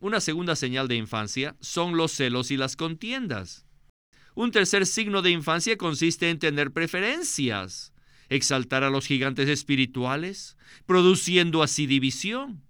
Una 0.00 0.20
segunda 0.20 0.56
señal 0.56 0.88
de 0.88 0.96
infancia 0.96 1.56
son 1.60 1.96
los 1.96 2.12
celos 2.12 2.50
y 2.50 2.56
las 2.56 2.76
contiendas. 2.76 3.66
Un 4.34 4.50
tercer 4.50 4.86
signo 4.86 5.22
de 5.22 5.30
infancia 5.30 5.76
consiste 5.76 6.28
en 6.30 6.38
tener 6.38 6.72
preferencias 6.72 7.92
exaltar 8.28 8.84
a 8.84 8.90
los 8.90 9.06
gigantes 9.06 9.48
espirituales, 9.48 10.56
produciendo 10.86 11.62
así 11.62 11.86
división. 11.86 12.62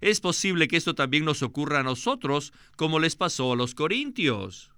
Es 0.00 0.20
posible 0.20 0.68
que 0.68 0.76
esto 0.76 0.94
también 0.94 1.24
nos 1.24 1.42
ocurra 1.42 1.80
a 1.80 1.84
nosotros, 1.84 2.52
como 2.76 2.98
les 2.98 3.16
pasó 3.16 3.52
a 3.52 3.56
los 3.56 3.74
corintios. 3.74 4.72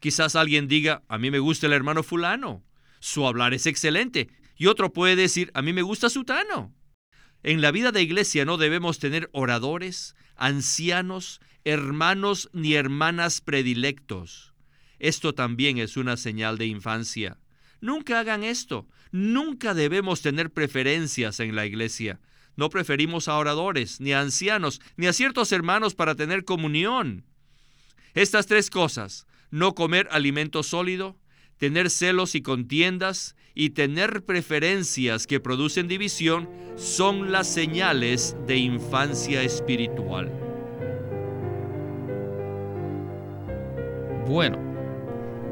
Quizás 0.00 0.36
alguien 0.36 0.68
diga, 0.68 1.02
a 1.08 1.18
mí 1.18 1.30
me 1.30 1.38
gusta 1.38 1.66
el 1.66 1.72
hermano 1.74 2.02
fulano, 2.02 2.64
su 3.02 3.26
hablar 3.26 3.52
es 3.52 3.66
excelente, 3.66 4.28
y 4.56 4.68
otro 4.68 4.92
puede 4.92 5.16
decir, 5.16 5.50
a 5.54 5.62
mí 5.62 5.72
me 5.72 5.82
gusta 5.82 6.08
sutano. 6.08 6.72
En 7.42 7.60
la 7.60 7.72
vida 7.72 7.90
de 7.90 8.00
iglesia 8.00 8.44
no 8.44 8.58
debemos 8.58 9.00
tener 9.00 9.28
oradores, 9.32 10.14
ancianos, 10.36 11.40
hermanos 11.64 12.48
ni 12.52 12.74
hermanas 12.74 13.40
predilectos. 13.40 14.54
Esto 15.00 15.34
también 15.34 15.78
es 15.78 15.96
una 15.96 16.16
señal 16.16 16.58
de 16.58 16.66
infancia. 16.66 17.40
Nunca 17.80 18.20
hagan 18.20 18.44
esto. 18.44 18.86
Nunca 19.10 19.74
debemos 19.74 20.22
tener 20.22 20.52
preferencias 20.52 21.40
en 21.40 21.56
la 21.56 21.66
iglesia. 21.66 22.20
no 22.54 22.68
preferimos 22.70 23.26
a 23.26 23.38
oradores, 23.38 24.00
ni 24.00 24.12
a 24.12 24.20
ancianos, 24.20 24.80
ni 24.96 25.06
a 25.08 25.12
ciertos 25.12 25.50
hermanos 25.50 25.96
para 25.96 26.14
tener 26.14 26.44
comunión. 26.44 27.24
Estas 28.14 28.46
tres 28.46 28.70
cosas, 28.70 29.26
no 29.50 29.74
comer 29.74 30.06
alimento 30.12 30.62
sólido, 30.62 31.18
tener 31.62 31.90
celos 31.90 32.34
y 32.34 32.42
contiendas, 32.42 33.36
y 33.54 33.70
tener 33.70 34.24
preferencias 34.24 35.28
que 35.28 35.38
producen 35.38 35.86
división, 35.86 36.50
son 36.74 37.30
las 37.30 37.46
señales 37.46 38.36
de 38.48 38.56
infancia 38.56 39.44
espiritual. 39.44 40.28
Bueno, 44.26 44.58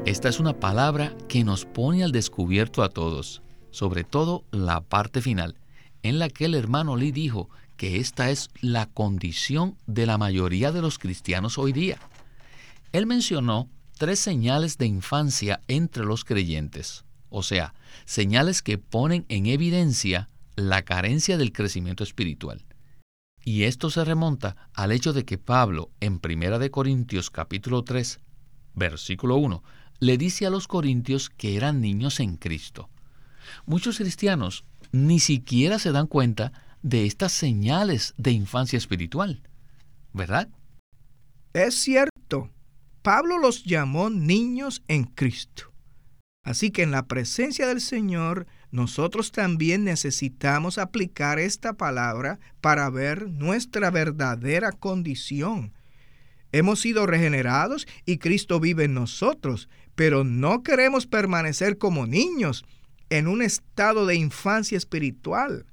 esta 0.05 0.27
es 0.27 0.41
una 0.41 0.59
palabra 0.59 1.15
que 1.29 1.45
nos 1.45 1.63
pone 1.63 2.03
al 2.03 2.11
descubierto 2.11 2.83
a 2.83 2.89
todos, 2.89 3.41
sobre 3.69 4.03
todo 4.03 4.43
la 4.51 4.81
parte 4.81 5.21
final, 5.21 5.55
en 6.03 6.19
la 6.19 6.27
que 6.27 6.43
el 6.43 6.55
hermano 6.55 6.97
Lee 6.97 7.13
dijo 7.13 7.49
que 7.77 8.01
esta 8.01 8.31
es 8.31 8.49
la 8.59 8.85
condición 8.85 9.77
de 9.87 10.05
la 10.07 10.17
mayoría 10.17 10.73
de 10.73 10.81
los 10.81 10.99
cristianos 10.99 11.57
hoy 11.57 11.71
día. 11.71 11.99
Él 12.91 13.05
mencionó 13.05 13.69
tres 14.01 14.19
señales 14.19 14.79
de 14.79 14.87
infancia 14.87 15.61
entre 15.67 16.05
los 16.05 16.25
creyentes, 16.25 17.05
o 17.29 17.43
sea, 17.43 17.75
señales 18.05 18.63
que 18.63 18.79
ponen 18.79 19.27
en 19.29 19.45
evidencia 19.45 20.27
la 20.55 20.81
carencia 20.81 21.37
del 21.37 21.53
crecimiento 21.53 22.03
espiritual. 22.03 22.65
Y 23.45 23.65
esto 23.65 23.91
se 23.91 24.03
remonta 24.03 24.55
al 24.73 24.91
hecho 24.91 25.13
de 25.13 25.23
que 25.23 25.37
Pablo 25.37 25.91
en 25.99 26.19
1 26.19 26.71
Corintios 26.71 27.29
capítulo 27.29 27.83
3, 27.83 28.19
versículo 28.73 29.35
1, 29.35 29.63
le 29.99 30.17
dice 30.17 30.47
a 30.47 30.49
los 30.49 30.67
corintios 30.67 31.29
que 31.29 31.55
eran 31.55 31.79
niños 31.79 32.19
en 32.21 32.37
Cristo. 32.37 32.89
Muchos 33.67 33.99
cristianos 33.99 34.65
ni 34.91 35.19
siquiera 35.19 35.77
se 35.77 35.91
dan 35.91 36.07
cuenta 36.07 36.53
de 36.81 37.05
estas 37.05 37.33
señales 37.33 38.15
de 38.17 38.31
infancia 38.31 38.77
espiritual, 38.77 39.43
¿verdad? 40.11 40.49
Es 41.53 41.75
cierto. 41.75 42.10
Pablo 43.01 43.39
los 43.39 43.63
llamó 43.63 44.09
niños 44.09 44.83
en 44.87 45.05
Cristo. 45.05 45.71
Así 46.43 46.71
que 46.71 46.83
en 46.83 46.91
la 46.91 47.07
presencia 47.07 47.67
del 47.67 47.81
Señor, 47.81 48.47
nosotros 48.71 49.31
también 49.31 49.83
necesitamos 49.83 50.77
aplicar 50.77 51.39
esta 51.39 51.73
palabra 51.73 52.39
para 52.61 52.89
ver 52.89 53.29
nuestra 53.29 53.91
verdadera 53.91 54.71
condición. 54.71 55.73
Hemos 56.51 56.81
sido 56.81 57.05
regenerados 57.05 57.87
y 58.05 58.17
Cristo 58.17 58.59
vive 58.59 58.85
en 58.85 58.93
nosotros, 58.93 59.69
pero 59.95 60.23
no 60.23 60.63
queremos 60.63 61.07
permanecer 61.07 61.77
como 61.77 62.07
niños 62.07 62.65
en 63.09 63.27
un 63.27 63.41
estado 63.41 64.05
de 64.05 64.15
infancia 64.15 64.77
espiritual. 64.77 65.65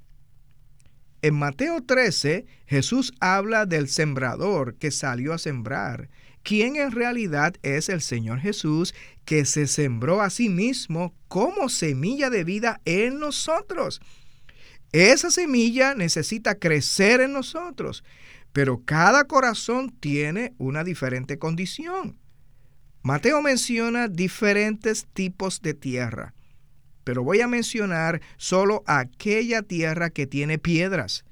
En 1.21 1.35
Mateo 1.35 1.81
13, 1.83 2.45
Jesús 2.65 3.13
habla 3.19 3.65
del 3.65 3.89
sembrador 3.89 4.75
que 4.75 4.91
salió 4.91 5.33
a 5.33 5.37
sembrar, 5.37 6.09
quien 6.43 6.75
en 6.75 6.91
realidad 6.91 7.55
es 7.61 7.89
el 7.89 8.01
Señor 8.01 8.39
Jesús 8.39 8.93
que 9.25 9.45
se 9.45 9.67
sembró 9.67 10.21
a 10.21 10.29
sí 10.29 10.49
mismo 10.49 11.13
como 11.27 11.69
semilla 11.69 12.29
de 12.29 12.43
vida 12.43 12.81
en 12.85 13.19
nosotros. 13.19 14.01
Esa 14.91 15.29
semilla 15.29 15.93
necesita 15.93 16.55
crecer 16.55 17.21
en 17.21 17.33
nosotros, 17.33 18.03
pero 18.53 18.81
cada 18.85 19.25
corazón 19.25 19.91
tiene 19.99 20.53
una 20.57 20.83
diferente 20.83 21.37
condición. 21.37 22.17
Mateo 23.03 23.41
menciona 23.41 24.07
diferentes 24.07 25.07
tipos 25.13 25.61
de 25.61 25.73
tierra 25.73 26.33
pero 27.09 27.23
voy 27.23 27.41
a 27.41 27.47
mencionar 27.47 28.21
solo 28.37 28.83
aquella 28.85 29.63
tierra 29.63 30.11
que 30.11 30.27
tiene 30.27 30.59
piedras, 30.59 31.25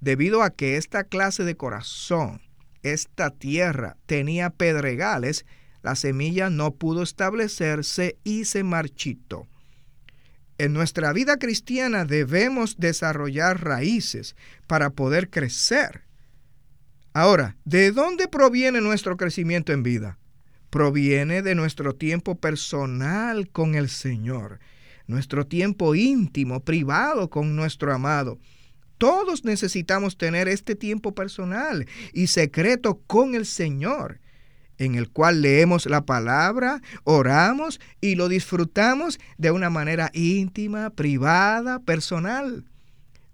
debido 0.00 0.42
a 0.42 0.50
que 0.50 0.76
esta 0.76 1.04
clase 1.04 1.44
de 1.44 1.56
corazón, 1.56 2.42
esta 2.82 3.30
tierra 3.30 3.96
tenía 4.06 4.50
pedregales, 4.50 5.44
la 5.82 5.96
semilla 5.96 6.50
no 6.50 6.74
pudo 6.74 7.02
establecerse 7.02 8.18
y 8.24 8.44
se 8.44 8.62
marchitó. 8.62 9.48
En 10.58 10.72
nuestra 10.72 11.12
vida 11.12 11.38
cristiana 11.38 12.04
debemos 12.04 12.78
desarrollar 12.78 13.64
raíces 13.64 14.36
para 14.66 14.90
poder 14.90 15.30
crecer. 15.30 16.02
Ahora, 17.14 17.56
¿de 17.64 17.90
dónde 17.90 18.28
proviene 18.28 18.80
nuestro 18.80 19.16
crecimiento 19.16 19.72
en 19.72 19.82
vida? 19.82 20.18
Proviene 20.70 21.42
de 21.42 21.54
nuestro 21.54 21.94
tiempo 21.94 22.36
personal 22.36 23.50
con 23.50 23.74
el 23.74 23.88
Señor 23.88 24.60
nuestro 25.06 25.46
tiempo 25.46 25.94
íntimo, 25.94 26.60
privado 26.60 27.30
con 27.30 27.54
nuestro 27.56 27.94
amado. 27.94 28.38
Todos 29.02 29.44
necesitamos 29.44 30.16
tener 30.16 30.46
este 30.46 30.76
tiempo 30.76 31.12
personal 31.12 31.88
y 32.12 32.28
secreto 32.28 33.00
con 33.08 33.34
el 33.34 33.46
Señor, 33.46 34.20
en 34.78 34.94
el 34.94 35.10
cual 35.10 35.42
leemos 35.42 35.86
la 35.86 36.02
palabra, 36.02 36.80
oramos 37.02 37.80
y 38.00 38.14
lo 38.14 38.28
disfrutamos 38.28 39.18
de 39.38 39.50
una 39.50 39.70
manera 39.70 40.12
íntima, 40.14 40.90
privada, 40.90 41.80
personal. 41.80 42.64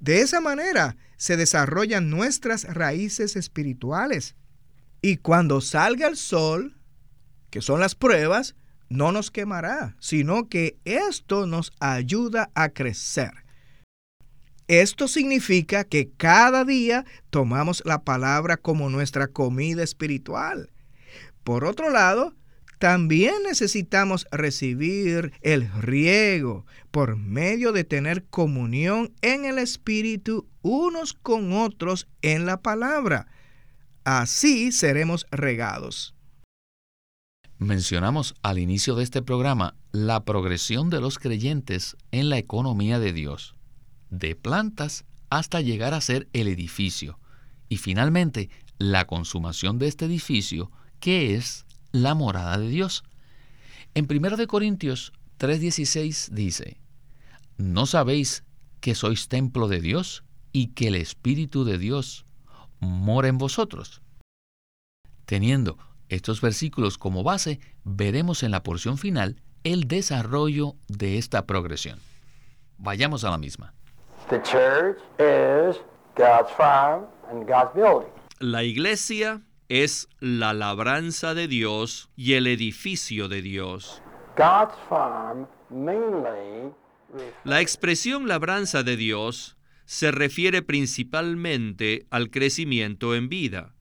De 0.01 0.23
esa 0.23 0.41
manera 0.41 0.97
se 1.19 1.37
desarrollan 1.37 2.09
nuestras 2.09 2.65
raíces 2.65 3.37
espirituales. 3.37 4.37
Y 5.03 5.19
cuando 5.19 5.61
salga 5.61 6.09
el 6.09 6.17
sol, 6.17 6.79
que 7.51 7.61
son 7.61 7.81
las 7.81 7.95
pruebas, 7.95 8.55
no 8.89 9.13
nos 9.13 9.31
quemará, 9.31 9.97
sino 10.01 10.49
que 10.49 10.79
esto 10.87 11.47
nos 11.47 11.73
ayuda 11.79 12.51
a 12.55 12.71
crecer. 12.71 13.48
Esto 14.69 15.09
significa 15.09 15.85
que 15.85 16.11
cada 16.17 16.65
día 16.65 17.05
tomamos 17.31 17.83
la 17.87 18.05
palabra 18.05 18.59
como 18.59 18.91
nuestra 18.91 19.29
comida 19.29 19.83
espiritual. 19.83 20.71
Por 21.43 21.65
otro 21.65 21.91
lado, 21.91 22.35
también 22.79 23.35
necesitamos 23.45 24.27
recibir 24.31 25.33
el 25.41 25.69
riego 25.73 26.67
por 26.91 27.17
medio 27.17 27.73
de 27.73 27.85
tener 27.85 28.25
comunión 28.25 29.13
en 29.21 29.47
el 29.47 29.59
Espíritu 29.59 30.47
unos 30.63 31.15
con 31.15 31.53
otros 31.53 32.07
en 32.23 32.47
la 32.47 32.61
palabra. 32.61 33.27
Así 34.05 34.71
seremos 34.71 35.27
regados. 35.31 36.15
Mencionamos 37.59 38.35
al 38.43 38.59
inicio 38.59 38.95
de 38.95 39.03
este 39.03 39.23
programa 39.23 39.75
la 39.91 40.25
progresión 40.25 40.91
de 40.91 41.01
los 41.01 41.19
creyentes 41.19 41.97
en 42.13 42.29
la 42.29 42.39
economía 42.39 43.01
de 43.01 43.13
Dios, 43.13 43.57
de 44.11 44.37
plantas 44.37 45.05
hasta 45.31 45.61
llegar 45.61 45.95
a 45.95 46.01
ser 46.01 46.29
el 46.33 46.49
edificio, 46.49 47.19
y 47.69 47.77
finalmente 47.77 48.51
la 48.79 49.07
consumación 49.07 49.79
de 49.79 49.89
este 49.89 50.07
edificio, 50.07 50.71
que 51.01 51.35
es 51.35 51.67
la 51.93 52.15
morada 52.15 52.59
de 52.59 52.69
Dios. 52.69 53.05
En 53.95 54.07
1 54.07 54.47
Corintios 54.47 55.13
3:16 55.39 56.31
dice, 56.31 56.81
¿no 57.57 57.87
sabéis 57.87 58.45
que 58.81 58.95
sois 58.95 59.29
templo 59.29 59.69
de 59.69 59.81
Dios 59.81 60.25
y 60.53 60.69
que 60.69 60.89
el 60.89 60.95
Espíritu 60.95 61.65
de 61.65 61.79
Dios 61.79 62.25
mora 62.81 63.29
en 63.29 63.39
vosotros? 63.39 64.03
Teniendo 65.27 65.79
estos 66.09 66.41
versículos 66.41 66.97
como 66.97 67.23
base, 67.23 67.61
veremos 67.85 68.43
en 68.43 68.51
la 68.51 68.63
porción 68.63 68.97
final 68.97 69.43
el 69.65 69.89
desarrollo 69.89 70.77
de 70.89 71.19
esta 71.19 71.47
progresión. 71.47 71.99
Vayamos 72.79 73.25
a 73.25 73.31
la 73.31 73.39
misma. 73.39 73.75
La 78.39 78.63
iglesia 78.63 79.43
es 79.69 80.09
la 80.21 80.53
labranza 80.53 81.35
de 81.35 81.49
Dios 81.49 82.11
y 82.17 82.35
el 82.35 82.47
edificio 82.47 83.29
de 83.29 83.43
Dios. 83.43 84.03
La 87.45 87.61
expresión 87.61 88.29
labranza 88.29 88.83
de 88.83 88.97
Dios 88.97 89.57
se 89.85 90.11
refiere 90.11 90.63
principalmente 90.63 92.07
al 92.11 92.31
crecimiento 92.31 93.15
en 93.15 93.29
vida 93.29 93.75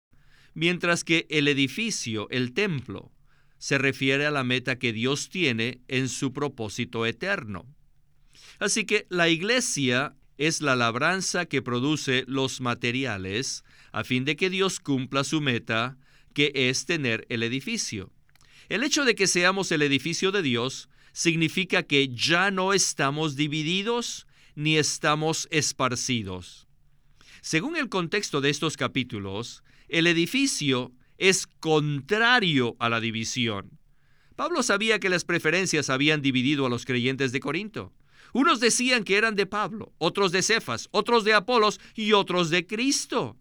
mientras 0.57 1.03
que 1.03 1.27
el 1.29 1.47
edificio, 1.47 2.27
el 2.31 2.51
templo, 2.51 3.11
se 3.59 3.77
refiere 3.77 4.25
a 4.25 4.31
la 4.31 4.43
meta 4.43 4.79
que 4.79 4.91
Dios 4.91 5.29
tiene 5.29 5.81
en 5.87 6.09
su 6.09 6.33
propósito 6.33 7.05
eterno. 7.05 7.67
Así 8.57 8.83
que 8.83 9.05
la 9.09 9.29
iglesia 9.29 10.15
es 10.37 10.61
la 10.61 10.75
labranza 10.75 11.45
que 11.45 11.61
produce 11.61 12.23
los 12.27 12.61
materiales 12.61 13.63
a 13.91 14.03
fin 14.03 14.25
de 14.25 14.35
que 14.35 14.49
Dios 14.49 14.79
cumpla 14.79 15.23
su 15.23 15.41
meta, 15.41 15.97
que 16.33 16.51
es 16.53 16.85
tener 16.85 17.25
el 17.29 17.43
edificio. 17.43 18.11
El 18.69 18.83
hecho 18.83 19.05
de 19.05 19.15
que 19.15 19.27
seamos 19.27 19.71
el 19.71 19.81
edificio 19.81 20.31
de 20.31 20.41
Dios 20.41 20.89
significa 21.13 21.83
que 21.83 22.09
ya 22.09 22.51
no 22.51 22.73
estamos 22.73 23.35
divididos 23.35 24.27
ni 24.55 24.77
estamos 24.77 25.47
esparcidos. 25.51 26.67
Según 27.41 27.77
el 27.77 27.89
contexto 27.89 28.41
de 28.41 28.49
estos 28.49 28.77
capítulos, 28.77 29.63
el 29.87 30.05
edificio 30.05 30.91
es 31.17 31.47
contrario 31.47 32.75
a 32.79 32.89
la 32.89 32.99
división. 32.99 33.79
Pablo 34.35 34.61
sabía 34.61 34.99
que 34.99 35.09
las 35.09 35.25
preferencias 35.25 35.89
habían 35.89 36.21
dividido 36.21 36.65
a 36.65 36.69
los 36.69 36.85
creyentes 36.85 37.31
de 37.31 37.39
Corinto. 37.39 37.93
Unos 38.33 38.59
decían 38.59 39.03
que 39.03 39.17
eran 39.17 39.35
de 39.35 39.45
Pablo, 39.45 39.93
otros 39.97 40.31
de 40.31 40.41
Cefas, 40.41 40.89
otros 40.91 41.23
de 41.23 41.33
Apolos 41.33 41.79
y 41.95 42.13
otros 42.13 42.49
de 42.49 42.65
Cristo, 42.67 43.37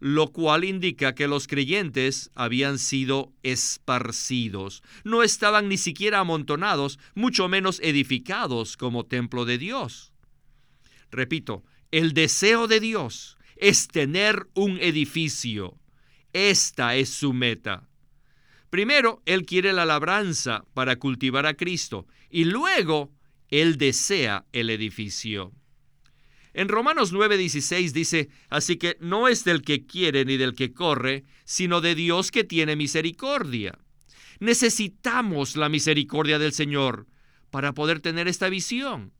lo 0.00 0.32
cual 0.32 0.64
indica 0.64 1.14
que 1.14 1.28
los 1.28 1.46
creyentes 1.46 2.30
habían 2.34 2.78
sido 2.78 3.32
esparcidos, 3.42 4.82
no 5.04 5.22
estaban 5.22 5.68
ni 5.68 5.76
siquiera 5.76 6.20
amontonados, 6.20 6.98
mucho 7.14 7.48
menos 7.48 7.80
edificados 7.80 8.76
como 8.76 9.04
templo 9.04 9.44
de 9.44 9.58
Dios. 9.58 10.12
Repito, 11.10 11.64
el 11.90 12.14
deseo 12.14 12.66
de 12.66 12.80
Dios 12.80 13.36
es 13.56 13.88
tener 13.88 14.48
un 14.54 14.78
edificio. 14.78 15.78
Esta 16.32 16.96
es 16.96 17.10
su 17.10 17.32
meta. 17.32 17.88
Primero, 18.70 19.20
Él 19.26 19.44
quiere 19.44 19.72
la 19.72 19.84
labranza 19.84 20.64
para 20.72 20.96
cultivar 20.96 21.44
a 21.46 21.54
Cristo 21.54 22.06
y 22.30 22.44
luego 22.44 23.10
Él 23.50 23.78
desea 23.78 24.46
el 24.52 24.70
edificio. 24.70 25.52
En 26.52 26.68
Romanos 26.68 27.12
9:16 27.12 27.92
dice, 27.92 28.28
así 28.48 28.76
que 28.76 28.96
no 29.00 29.28
es 29.28 29.44
del 29.44 29.62
que 29.62 29.86
quiere 29.86 30.24
ni 30.24 30.36
del 30.36 30.54
que 30.54 30.72
corre, 30.72 31.24
sino 31.44 31.80
de 31.80 31.94
Dios 31.94 32.30
que 32.30 32.44
tiene 32.44 32.76
misericordia. 32.76 33.78
Necesitamos 34.40 35.56
la 35.56 35.68
misericordia 35.68 36.38
del 36.38 36.52
Señor 36.52 37.06
para 37.50 37.72
poder 37.72 38.00
tener 38.00 38.26
esta 38.26 38.48
visión. 38.48 39.12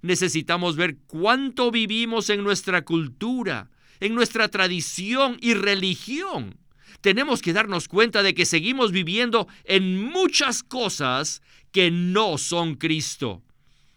Necesitamos 0.00 0.76
ver 0.76 0.98
cuánto 1.06 1.70
vivimos 1.70 2.30
en 2.30 2.44
nuestra 2.44 2.82
cultura, 2.82 3.70
en 4.00 4.14
nuestra 4.14 4.48
tradición 4.48 5.38
y 5.40 5.54
religión. 5.54 6.58
Tenemos 7.00 7.42
que 7.42 7.52
darnos 7.52 7.88
cuenta 7.88 8.22
de 8.22 8.34
que 8.34 8.46
seguimos 8.46 8.92
viviendo 8.92 9.48
en 9.64 10.02
muchas 10.02 10.62
cosas 10.62 11.42
que 11.72 11.90
no 11.90 12.38
son 12.38 12.76
Cristo 12.76 13.43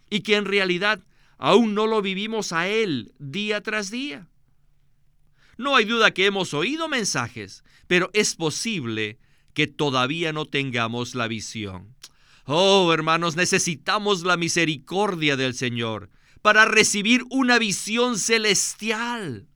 y 0.10 0.22
que 0.22 0.36
en 0.36 0.46
realidad 0.46 1.02
aún 1.38 1.74
no 1.76 1.88
lo 1.88 2.02
vivimos 2.02 2.52
a 2.54 2.68
Él 2.68 3.14
día 3.20 3.62
tras 3.62 3.92
día. 3.92 4.28
No 5.58 5.76
hay 5.76 5.86
duda 5.86 6.12
que 6.12 6.26
hemos 6.26 6.54
oído 6.54 6.88
mensajes, 6.88 7.64
pero 7.88 8.10
es 8.14 8.36
posible 8.36 9.18
que 9.54 9.66
todavía 9.66 10.34
no 10.34 10.46
tengamos 10.46 11.16
la 11.16 11.28
visión. 11.28 11.96
Oh, 12.46 12.94
hermanos, 12.94 13.36
necesitamos 13.36 14.22
la 14.24 14.38
misericordia 14.38 15.36
del 15.36 15.56
Señor 15.56 16.10
para 16.44 16.66
recibir 16.66 17.24
una 17.32 17.58
visión 17.58 18.20
celestial. 18.20 19.48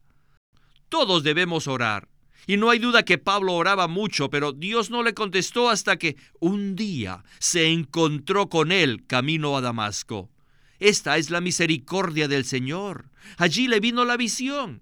Todos 0.90 1.24
debemos 1.24 1.68
orar. 1.68 2.10
Y 2.48 2.58
no 2.58 2.72
hay 2.72 2.80
duda 2.80 3.04
que 3.04 3.20
Pablo 3.20 3.54
oraba 3.54 3.88
mucho, 3.88 4.32
pero 4.32 4.52
Dios 4.52 4.90
no 4.90 5.04
le 5.04 5.14
contestó 5.14 5.70
hasta 5.70 5.98
que 5.98 6.18
un 6.40 6.76
día 6.76 7.24
se 7.38 7.68
encontró 7.68 8.50
con 8.50 8.72
él 8.72 9.06
camino 9.06 9.56
a 9.56 9.62
Damasco. 9.62 10.31
Esta 10.82 11.18
es 11.18 11.30
la 11.30 11.42
misericordia 11.42 12.28
del 12.28 12.44
Señor. 12.44 13.12
Allí 13.38 13.68
le 13.68 13.80
vino 13.80 14.04
la 14.04 14.18
visión. 14.18 14.82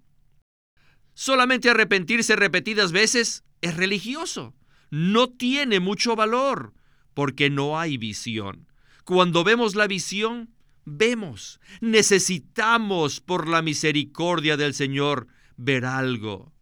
Solamente 1.14 1.70
arrepentirse 1.70 2.38
repetidas 2.38 2.94
veces 2.94 3.44
es 3.60 3.76
religioso. 3.76 4.56
No 4.92 5.28
tiene 5.28 5.82
mucho 5.82 6.16
valor 6.16 6.74
porque 7.14 7.50
no 7.50 7.78
hay 7.78 7.98
visión. 7.98 8.72
Cuando 9.04 9.44
vemos 9.44 9.76
la 9.76 9.88
visión, 9.88 10.56
vemos. 10.86 11.60
Necesitamos 11.82 13.20
por 13.20 13.50
la 13.50 13.62
misericordia 13.62 14.56
del 14.56 14.74
Señor 14.74 15.28
ver 15.58 15.84
algo. 15.84 16.54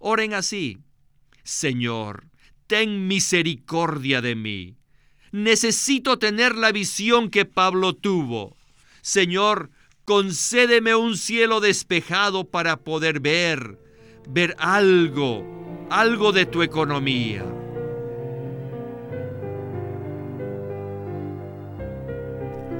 Oren 0.00 0.34
así. 0.34 0.78
Señor, 1.44 2.26
ten 2.66 3.06
misericordia 3.06 4.20
de 4.20 4.34
mí. 4.34 4.78
Necesito 5.30 6.18
tener 6.18 6.56
la 6.56 6.72
visión 6.72 7.30
que 7.30 7.44
Pablo 7.44 7.94
tuvo. 7.94 8.56
Señor, 9.02 9.70
concédeme 10.04 10.94
un 10.94 11.16
cielo 11.16 11.60
despejado 11.60 12.50
para 12.50 12.78
poder 12.78 13.20
ver, 13.20 13.78
ver 14.28 14.56
algo, 14.58 15.44
algo 15.90 16.32
de 16.32 16.46
tu 16.46 16.62
economía. 16.62 17.44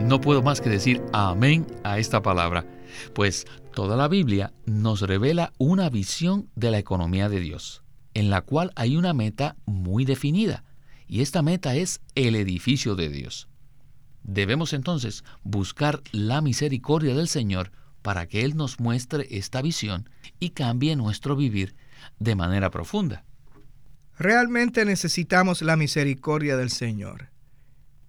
No 0.01 0.21
puedo 0.21 0.43
más 0.43 0.61
que 0.61 0.71
decir 0.71 1.03
amén 1.13 1.67
a 1.85 1.99
esta 1.99 2.21
palabra, 2.21 2.67
pues 3.15 3.47
toda 3.75 3.97
la 3.97 4.09
Biblia 4.09 4.53
nos 4.67 5.03
revela 5.03 5.53
una 5.59 5.89
visión 5.89 6.51
de 6.57 6.73
la 6.73 6.79
economía 6.79 7.29
de 7.29 7.39
Dios, 7.39 7.85
en 8.15 8.29
la 8.29 8.41
cual 8.41 8.73
hay 8.75 8.97
una 8.97 9.15
meta 9.15 9.57
muy 9.67 10.05
definida, 10.05 10.65
y 11.07 11.21
esta 11.21 11.43
meta 11.43 11.77
es 11.77 12.01
el 12.17 12.35
edificio 12.35 12.97
de 12.97 13.09
Dios. 13.09 13.50
Debemos 14.23 14.73
entonces 14.73 15.25
buscar 15.43 16.03
la 16.13 16.41
misericordia 16.41 17.15
del 17.15 17.29
Señor 17.29 17.73
para 18.03 18.27
que 18.27 18.43
Él 18.45 18.57
nos 18.57 18.81
muestre 18.81 19.27
esta 19.31 19.63
visión 19.63 20.09
y 20.39 20.51
cambie 20.51 20.97
nuestro 20.97 21.37
vivir 21.37 21.75
de 22.19 22.35
manera 22.35 22.71
profunda. 22.71 23.25
Realmente 24.19 24.85
necesitamos 24.85 25.63
la 25.63 25.77
misericordia 25.77 26.57
del 26.57 26.71
Señor. 26.71 27.31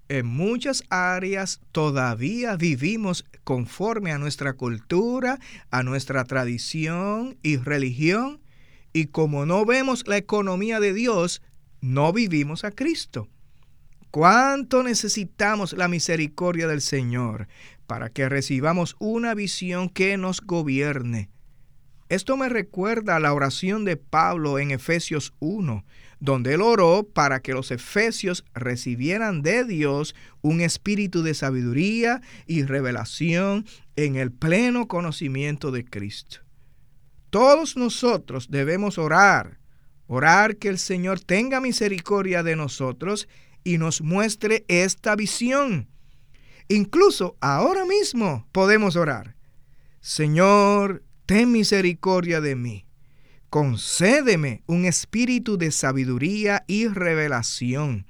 En 0.09 0.25
muchas 0.25 0.83
áreas 0.89 1.61
todavía 1.71 2.57
vivimos 2.57 3.23
conforme 3.45 4.11
a 4.11 4.17
nuestra 4.17 4.53
cultura, 4.53 5.39
a 5.69 5.83
nuestra 5.83 6.25
tradición 6.25 7.37
y 7.43 7.55
religión, 7.55 8.41
y 8.91 9.05
como 9.05 9.45
no 9.45 9.65
vemos 9.65 10.05
la 10.05 10.17
economía 10.17 10.81
de 10.81 10.93
Dios, 10.93 11.41
no 11.79 12.11
vivimos 12.11 12.65
a 12.65 12.71
Cristo. 12.71 13.29
¿Cuánto 14.11 14.83
necesitamos 14.83 15.71
la 15.71 15.87
misericordia 15.87 16.67
del 16.67 16.81
Señor 16.81 17.47
para 17.87 18.09
que 18.09 18.27
recibamos 18.27 18.97
una 18.99 19.33
visión 19.33 19.87
que 19.87 20.17
nos 20.17 20.41
gobierne? 20.41 21.29
Esto 22.09 22.35
me 22.35 22.49
recuerda 22.49 23.15
a 23.15 23.19
la 23.21 23.33
oración 23.33 23.85
de 23.85 23.95
Pablo 23.95 24.59
en 24.59 24.71
Efesios 24.71 25.33
1, 25.39 25.85
donde 26.19 26.55
él 26.55 26.61
oró 26.61 27.03
para 27.03 27.39
que 27.39 27.53
los 27.53 27.71
efesios 27.71 28.43
recibieran 28.53 29.43
de 29.43 29.63
Dios 29.63 30.13
un 30.41 30.59
espíritu 30.59 31.23
de 31.23 31.33
sabiduría 31.33 32.21
y 32.45 32.63
revelación 32.63 33.65
en 33.95 34.17
el 34.17 34.33
pleno 34.33 34.89
conocimiento 34.89 35.71
de 35.71 35.85
Cristo. 35.85 36.39
Todos 37.29 37.77
nosotros 37.77 38.51
debemos 38.51 38.97
orar, 38.97 39.59
orar 40.07 40.57
que 40.57 40.67
el 40.67 40.79
Señor 40.79 41.21
tenga 41.21 41.61
misericordia 41.61 42.43
de 42.43 42.57
nosotros 42.57 43.29
y 43.63 43.77
nos 43.77 44.01
muestre 44.01 44.65
esta 44.67 45.15
visión. 45.15 45.89
Incluso 46.67 47.35
ahora 47.41 47.85
mismo 47.85 48.47
podemos 48.51 48.95
orar. 48.95 49.35
Señor, 49.99 51.03
ten 51.25 51.51
misericordia 51.51 52.41
de 52.41 52.55
mí. 52.55 52.85
Concédeme 53.49 54.63
un 54.65 54.85
espíritu 54.85 55.57
de 55.57 55.71
sabiduría 55.71 56.63
y 56.67 56.87
revelación. 56.87 58.07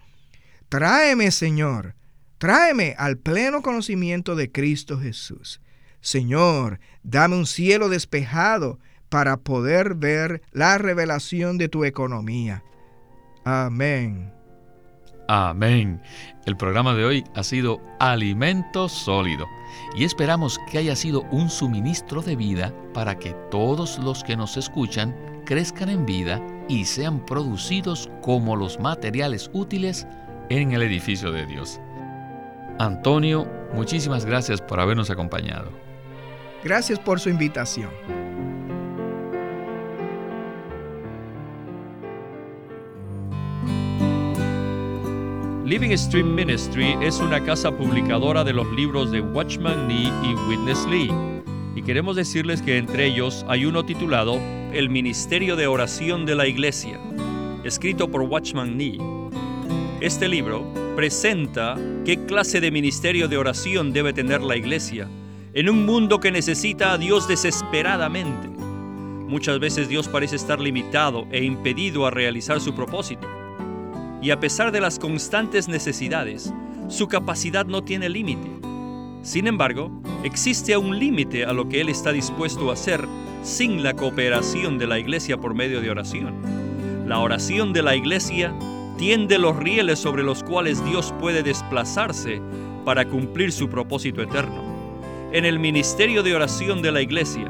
Tráeme, 0.70 1.32
Señor, 1.32 1.96
tráeme 2.38 2.96
al 2.98 3.18
pleno 3.18 3.62
conocimiento 3.62 4.36
de 4.36 4.52
Cristo 4.52 5.00
Jesús. 5.00 5.60
Señor, 6.00 6.80
dame 7.04 7.36
un 7.36 7.46
cielo 7.46 7.90
despejado 7.90 8.80
para 9.10 9.38
poder 9.38 9.96
ver 9.96 10.42
la 10.52 10.78
revelación 10.78 11.58
de 11.58 11.68
tu 11.68 11.84
economía. 11.84 12.64
Amén. 13.44 14.32
Amén. 15.34 16.02
El 16.46 16.58
programa 16.58 16.94
de 16.94 17.06
hoy 17.06 17.24
ha 17.36 17.44
sido 17.44 17.80
Alimento 18.02 18.90
Sólido 18.90 19.48
y 19.96 20.04
esperamos 20.04 20.60
que 20.70 20.78
haya 20.78 20.94
sido 20.94 21.22
un 21.32 21.50
suministro 21.50 22.22
de 22.22 22.36
vida 22.36 22.74
para 22.94 23.18
que 23.18 23.32
todos 23.50 23.98
los 24.00 24.26
que 24.26 24.36
nos 24.36 24.58
escuchan 24.58 25.16
crezcan 25.46 25.88
en 25.88 26.06
vida 26.06 26.46
y 26.68 26.84
sean 26.84 27.26
producidos 27.26 28.10
como 28.22 28.58
los 28.58 28.78
materiales 28.82 29.50
útiles 29.54 30.06
en 30.50 30.74
el 30.74 30.82
edificio 30.82 31.32
de 31.32 31.46
Dios. 31.46 31.80
Antonio, 32.78 33.48
muchísimas 33.74 34.26
gracias 34.26 34.60
por 34.60 34.82
habernos 34.82 35.10
acompañado. 35.12 35.72
Gracias 36.62 37.00
por 37.00 37.22
su 37.22 37.30
invitación. 37.30 37.90
Living 45.66 45.96
Stream 45.96 46.34
Ministry 46.34 46.98
es 47.02 47.20
una 47.20 47.44
casa 47.44 47.72
publicadora 47.72 48.44
de 48.44 48.52
los 48.52 48.66
libros 48.74 49.12
de 49.12 49.22
Watchman 49.22 49.88
Nee 49.88 50.12
y 50.24 50.34
Witness 50.50 50.88
Lee. 50.88 51.12
Y 51.76 51.84
queremos 51.84 52.16
decirles 52.16 52.64
que 52.64 52.78
entre 52.78 53.06
ellos 53.06 53.46
hay 53.48 53.66
uno 53.66 53.86
titulado 53.86 54.40
El 54.74 54.90
Ministerio 54.90 55.56
de 55.56 55.68
Oración 55.68 56.26
de 56.26 56.34
la 56.34 56.48
Iglesia, 56.48 57.00
escrito 57.64 58.10
por 58.10 58.24
Watchman 58.24 58.76
Nee. 58.76 58.98
Este 60.02 60.28
libro 60.28 60.66
presenta 60.96 61.78
qué 62.06 62.26
clase 62.26 62.60
de 62.60 62.72
ministerio 62.72 63.28
de 63.28 63.38
oración 63.38 63.94
debe 63.94 64.14
tener 64.14 64.42
la 64.42 64.58
iglesia 64.58 65.08
en 65.54 65.70
un 65.70 65.86
mundo 65.86 66.20
que 66.20 66.32
necesita 66.32 66.94
a 66.94 66.98
Dios 66.98 67.28
desesperadamente. 67.28 68.48
Muchas 68.48 69.60
veces 69.60 69.88
Dios 69.88 70.08
parece 70.08 70.38
estar 70.38 70.60
limitado 70.60 71.28
e 71.32 71.44
impedido 71.44 72.08
a 72.08 72.12
realizar 72.12 72.60
su 72.60 72.74
propósito 72.74 73.41
y 74.22 74.30
a 74.30 74.40
pesar 74.40 74.72
de 74.72 74.82
las 74.82 75.00
constantes 75.00 75.68
necesidades, 75.68 76.54
su 76.88 77.08
capacidad 77.08 77.66
no 77.66 77.84
tiene 77.84 78.10
límite. 78.10 78.50
Sin 79.24 79.48
embargo, 79.48 79.92
existe 80.24 80.78
un 80.78 81.00
límite 81.00 81.46
a 81.46 81.54
lo 81.54 81.68
que 81.68 81.82
Él 81.82 81.90
está 81.90 82.12
dispuesto 82.12 82.70
a 82.70 82.74
hacer 82.74 83.08
sin 83.44 83.84
la 83.84 83.96
cooperación 83.96 84.78
de 84.78 84.88
la 84.88 85.00
iglesia 85.00 85.38
por 85.38 85.56
medio 85.56 85.82
de 85.82 85.90
oración. 85.90 86.34
La 87.08 87.20
oración 87.20 87.74
de 87.74 87.82
la 87.82 87.96
iglesia 87.96 88.54
tiende 88.98 89.40
los 89.40 89.58
rieles 89.58 90.00
sobre 90.00 90.24
los 90.24 90.44
cuales 90.44 90.84
Dios 90.86 91.14
puede 91.20 91.42
desplazarse 91.42 92.42
para 92.86 93.06
cumplir 93.06 93.52
su 93.52 93.70
propósito 93.70 94.22
eterno. 94.22 94.72
En 95.32 95.46
el 95.46 95.60
ministerio 95.60 96.24
de 96.24 96.36
oración 96.36 96.82
de 96.82 96.92
la 96.92 97.02
iglesia, 97.02 97.50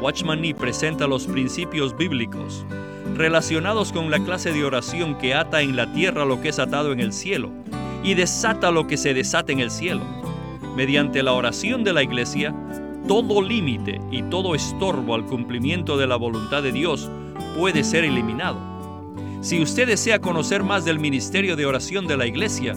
Watchman 0.00 0.40
Nee 0.40 0.54
presenta 0.54 1.06
los 1.06 1.26
principios 1.26 1.96
bíblicos 1.96 2.64
relacionados 3.16 3.92
con 3.92 4.10
la 4.10 4.20
clase 4.20 4.52
de 4.52 4.64
oración 4.64 5.18
que 5.18 5.34
ata 5.34 5.62
en 5.62 5.76
la 5.76 5.92
tierra 5.92 6.24
lo 6.24 6.40
que 6.40 6.50
es 6.50 6.58
atado 6.58 6.92
en 6.92 7.00
el 7.00 7.12
cielo 7.12 7.50
y 8.02 8.14
desata 8.14 8.70
lo 8.70 8.86
que 8.86 8.96
se 8.96 9.12
desata 9.14 9.52
en 9.52 9.60
el 9.60 9.70
cielo. 9.70 10.02
Mediante 10.76 11.22
la 11.22 11.32
oración 11.32 11.84
de 11.84 11.92
la 11.92 12.02
iglesia, 12.02 12.54
todo 13.08 13.42
límite 13.42 14.00
y 14.10 14.22
todo 14.22 14.54
estorbo 14.54 15.14
al 15.14 15.26
cumplimiento 15.26 15.96
de 15.96 16.06
la 16.06 16.16
voluntad 16.16 16.62
de 16.62 16.72
Dios 16.72 17.10
puede 17.56 17.82
ser 17.82 18.04
eliminado. 18.04 18.58
Si 19.40 19.62
usted 19.62 19.86
desea 19.86 20.20
conocer 20.20 20.62
más 20.62 20.84
del 20.84 20.98
ministerio 20.98 21.56
de 21.56 21.64
oración 21.66 22.06
de 22.06 22.16
la 22.16 22.26
iglesia, 22.26 22.74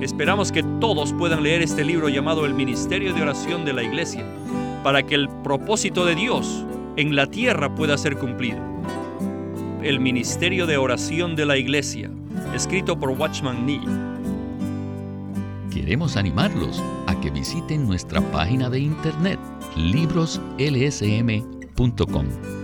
Esperamos 0.00 0.52
que 0.52 0.62
todos 0.80 1.12
puedan 1.12 1.42
leer 1.42 1.62
este 1.62 1.84
libro 1.84 2.08
llamado 2.08 2.46
El 2.46 2.54
Ministerio 2.54 3.12
de 3.14 3.22
Oración 3.22 3.64
de 3.64 3.72
la 3.72 3.82
Iglesia 3.82 4.24
para 4.82 5.02
que 5.02 5.14
el 5.14 5.28
propósito 5.42 6.04
de 6.04 6.14
Dios 6.14 6.64
en 6.96 7.16
la 7.16 7.26
tierra 7.26 7.74
pueda 7.74 7.98
ser 7.98 8.16
cumplido. 8.16 8.58
El 9.82 9.98
Ministerio 10.00 10.66
de 10.66 10.76
Oración 10.76 11.36
de 11.36 11.46
la 11.46 11.56
Iglesia, 11.56 12.10
escrito 12.54 12.98
por 12.98 13.10
Watchman 13.10 13.66
Nee. 13.66 13.80
Queremos 15.72 16.16
animarlos 16.16 16.82
a 17.06 17.20
que 17.20 17.30
visiten 17.30 17.86
nuestra 17.86 18.20
página 18.30 18.70
de 18.70 18.80
internet 18.80 19.38
libroslsm.com. 19.76 22.63